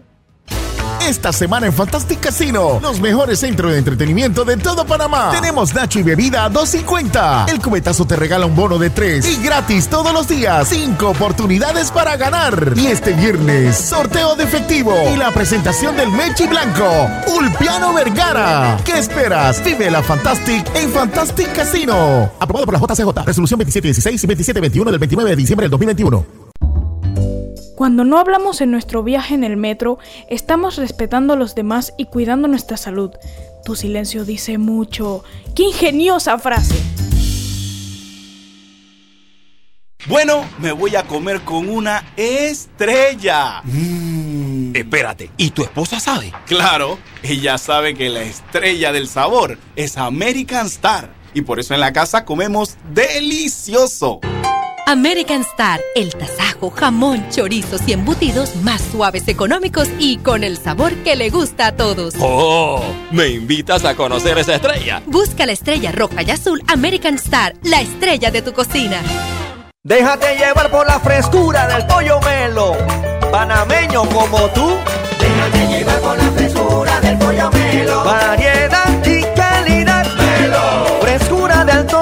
[1.06, 5.30] Esta semana en Fantastic Casino, los mejores centros de entretenimiento de todo Panamá.
[5.32, 7.50] Tenemos Nacho y bebida a 2.50.
[7.50, 10.68] El cubetazo te regala un bono de 3 y gratis todos los días.
[10.68, 12.74] 5 oportunidades para ganar.
[12.76, 17.08] Y este viernes, sorteo de efectivo y la presentación del Mechi Blanco,
[17.38, 18.76] Ulpiano Vergara.
[18.84, 19.64] ¿Qué esperas?
[19.64, 22.30] Vive la Fantastic en Fantastic Casino.
[22.38, 23.24] Aprobado por la JCJ.
[23.24, 26.49] Resolución 2716 y 2721 del 29 de diciembre del 2021.
[27.80, 32.04] Cuando no hablamos en nuestro viaje en el metro, estamos respetando a los demás y
[32.04, 33.10] cuidando nuestra salud.
[33.64, 35.24] Tu silencio dice mucho.
[35.54, 36.74] ¡Qué ingeniosa frase!
[40.06, 43.62] Bueno, me voy a comer con una estrella.
[43.64, 44.76] Mmm.
[44.76, 46.34] Espérate, ¿y tu esposa sabe?
[46.44, 51.14] Claro, ella sabe que la estrella del sabor es American Star.
[51.32, 54.20] Y por eso en la casa comemos delicioso.
[54.90, 60.92] American Star, el tasajo, jamón, chorizos y embutidos más suaves, económicos y con el sabor
[61.04, 62.14] que le gusta a todos.
[62.18, 62.82] ¡Oh!
[63.12, 65.00] ¿Me invitas a conocer esa estrella?
[65.06, 69.00] Busca la estrella roja y azul American Star, la estrella de tu cocina.
[69.84, 72.76] Déjate llevar por la frescura del pollo melo,
[73.30, 74.72] panameño como tú.
[75.20, 78.04] Déjate llevar por la frescura del pollo melo.
[78.04, 78.59] Variedad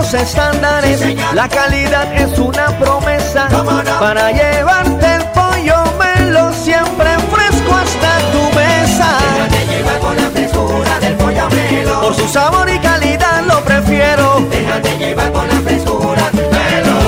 [0.09, 1.01] Altos estándares.
[1.01, 3.65] Sí, la calidad es una promesa no?
[4.01, 9.19] para llevarte el pollo melo siempre fresco hasta tu mesa.
[9.35, 12.01] Déjate llevar por la frescura del pollo melo.
[12.01, 14.41] Por su sabor y calidad lo prefiero.
[14.49, 16.99] Déjate llevar por la frescura melo.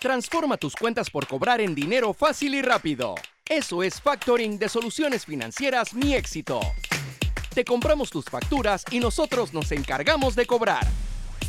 [0.00, 3.14] Transforma tus cuentas por cobrar en dinero fácil y rápido.
[3.44, 6.60] Eso es factoring de soluciones financieras Mi Éxito.
[7.54, 10.86] Te compramos tus facturas y nosotros nos encargamos de cobrar.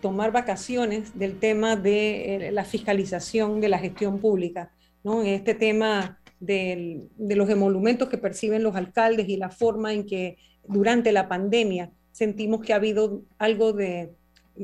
[0.00, 4.70] tomar vacaciones del tema de eh, la fiscalización de la gestión pública,
[5.02, 5.24] ¿no?
[5.24, 10.38] Este tema del, de los emolumentos que perciben los alcaldes y la forma en que
[10.68, 14.12] durante la pandemia sentimos que ha habido algo de,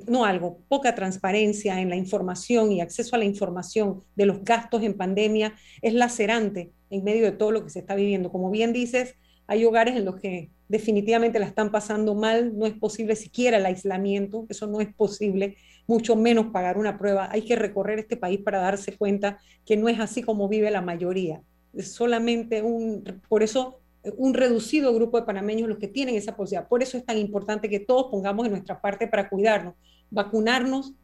[0.07, 4.83] no algo, poca transparencia en la información y acceso a la información de los gastos
[4.83, 8.31] en pandemia es lacerante en medio de todo lo que se está viviendo.
[8.31, 9.15] Como bien dices,
[9.47, 13.67] hay hogares en los que definitivamente la están pasando mal, no es posible siquiera el
[13.67, 17.29] aislamiento, eso no es posible, mucho menos pagar una prueba.
[17.31, 20.83] Hay que recorrer este país para darse cuenta que no es así como vive la
[20.83, 21.43] mayoría.
[21.79, 23.81] Solamente un, por eso,
[24.17, 26.69] un reducido grupo de panameños los que tienen esa posibilidad.
[26.69, 29.75] Por eso es tan importante que todos pongamos en nuestra parte para cuidarnos,
[30.11, 30.95] vacunarnos,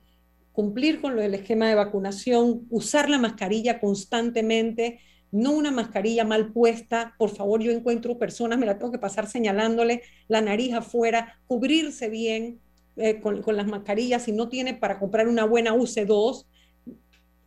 [0.53, 5.01] cumplir con lo del esquema de vacunación, usar la mascarilla constantemente,
[5.31, 7.15] no una mascarilla mal puesta.
[7.19, 12.11] Por favor, yo encuentro personas, me la tengo que pasar señalándole la nariz afuera, cubrirse
[12.11, 12.61] bien
[12.97, 14.25] eh, con, con, las mascarillas.
[14.25, 16.47] Si no tiene para comprar una buena, use dos.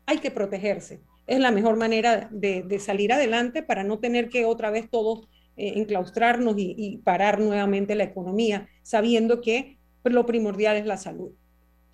[0.08, 1.01] Hay que protegerse.
[1.28, 5.28] Es la mejor manera de, de salir adelante para no tener que otra vez todos
[5.58, 11.32] eh, enclaustrarnos y, y, parar nuevamente la economía, sabiendo que lo primordial es la salud.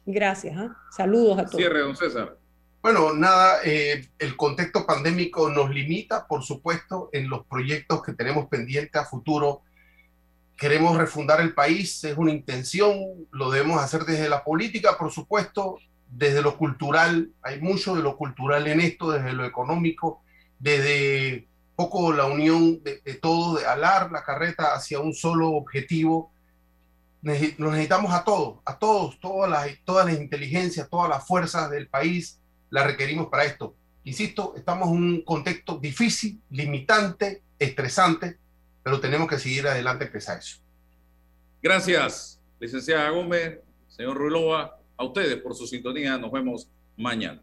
[0.06, 0.58] Gracias.
[0.58, 0.70] ¿eh?
[0.96, 1.58] Saludos a todos.
[1.58, 2.38] Cierre, don César.
[2.82, 8.48] Bueno, nada, eh, el contexto pandémico nos limita, por supuesto, en los proyectos que tenemos
[8.48, 9.62] pendientes a futuro.
[10.58, 15.78] Queremos refundar el país, es una intención, lo debemos hacer desde la política, por supuesto,
[16.10, 20.24] desde lo cultural, hay mucho de lo cultural en esto, desde lo económico,
[20.60, 21.48] desde
[21.82, 26.32] poco la unión de, de todos, de alar la carreta hacia un solo objetivo.
[27.24, 31.88] Nos necesitamos a todos, a todos, todas las, todas las inteligencias, todas las fuerzas del
[31.88, 33.76] país, la requerimos para esto.
[34.04, 38.38] Insisto, estamos en un contexto difícil, limitante, estresante,
[38.84, 40.58] pero tenemos que seguir adelante pese a eso.
[41.62, 46.18] Gracias, licenciada Gómez, señor Ruilova, a ustedes por su sintonía.
[46.18, 47.42] Nos vemos mañana.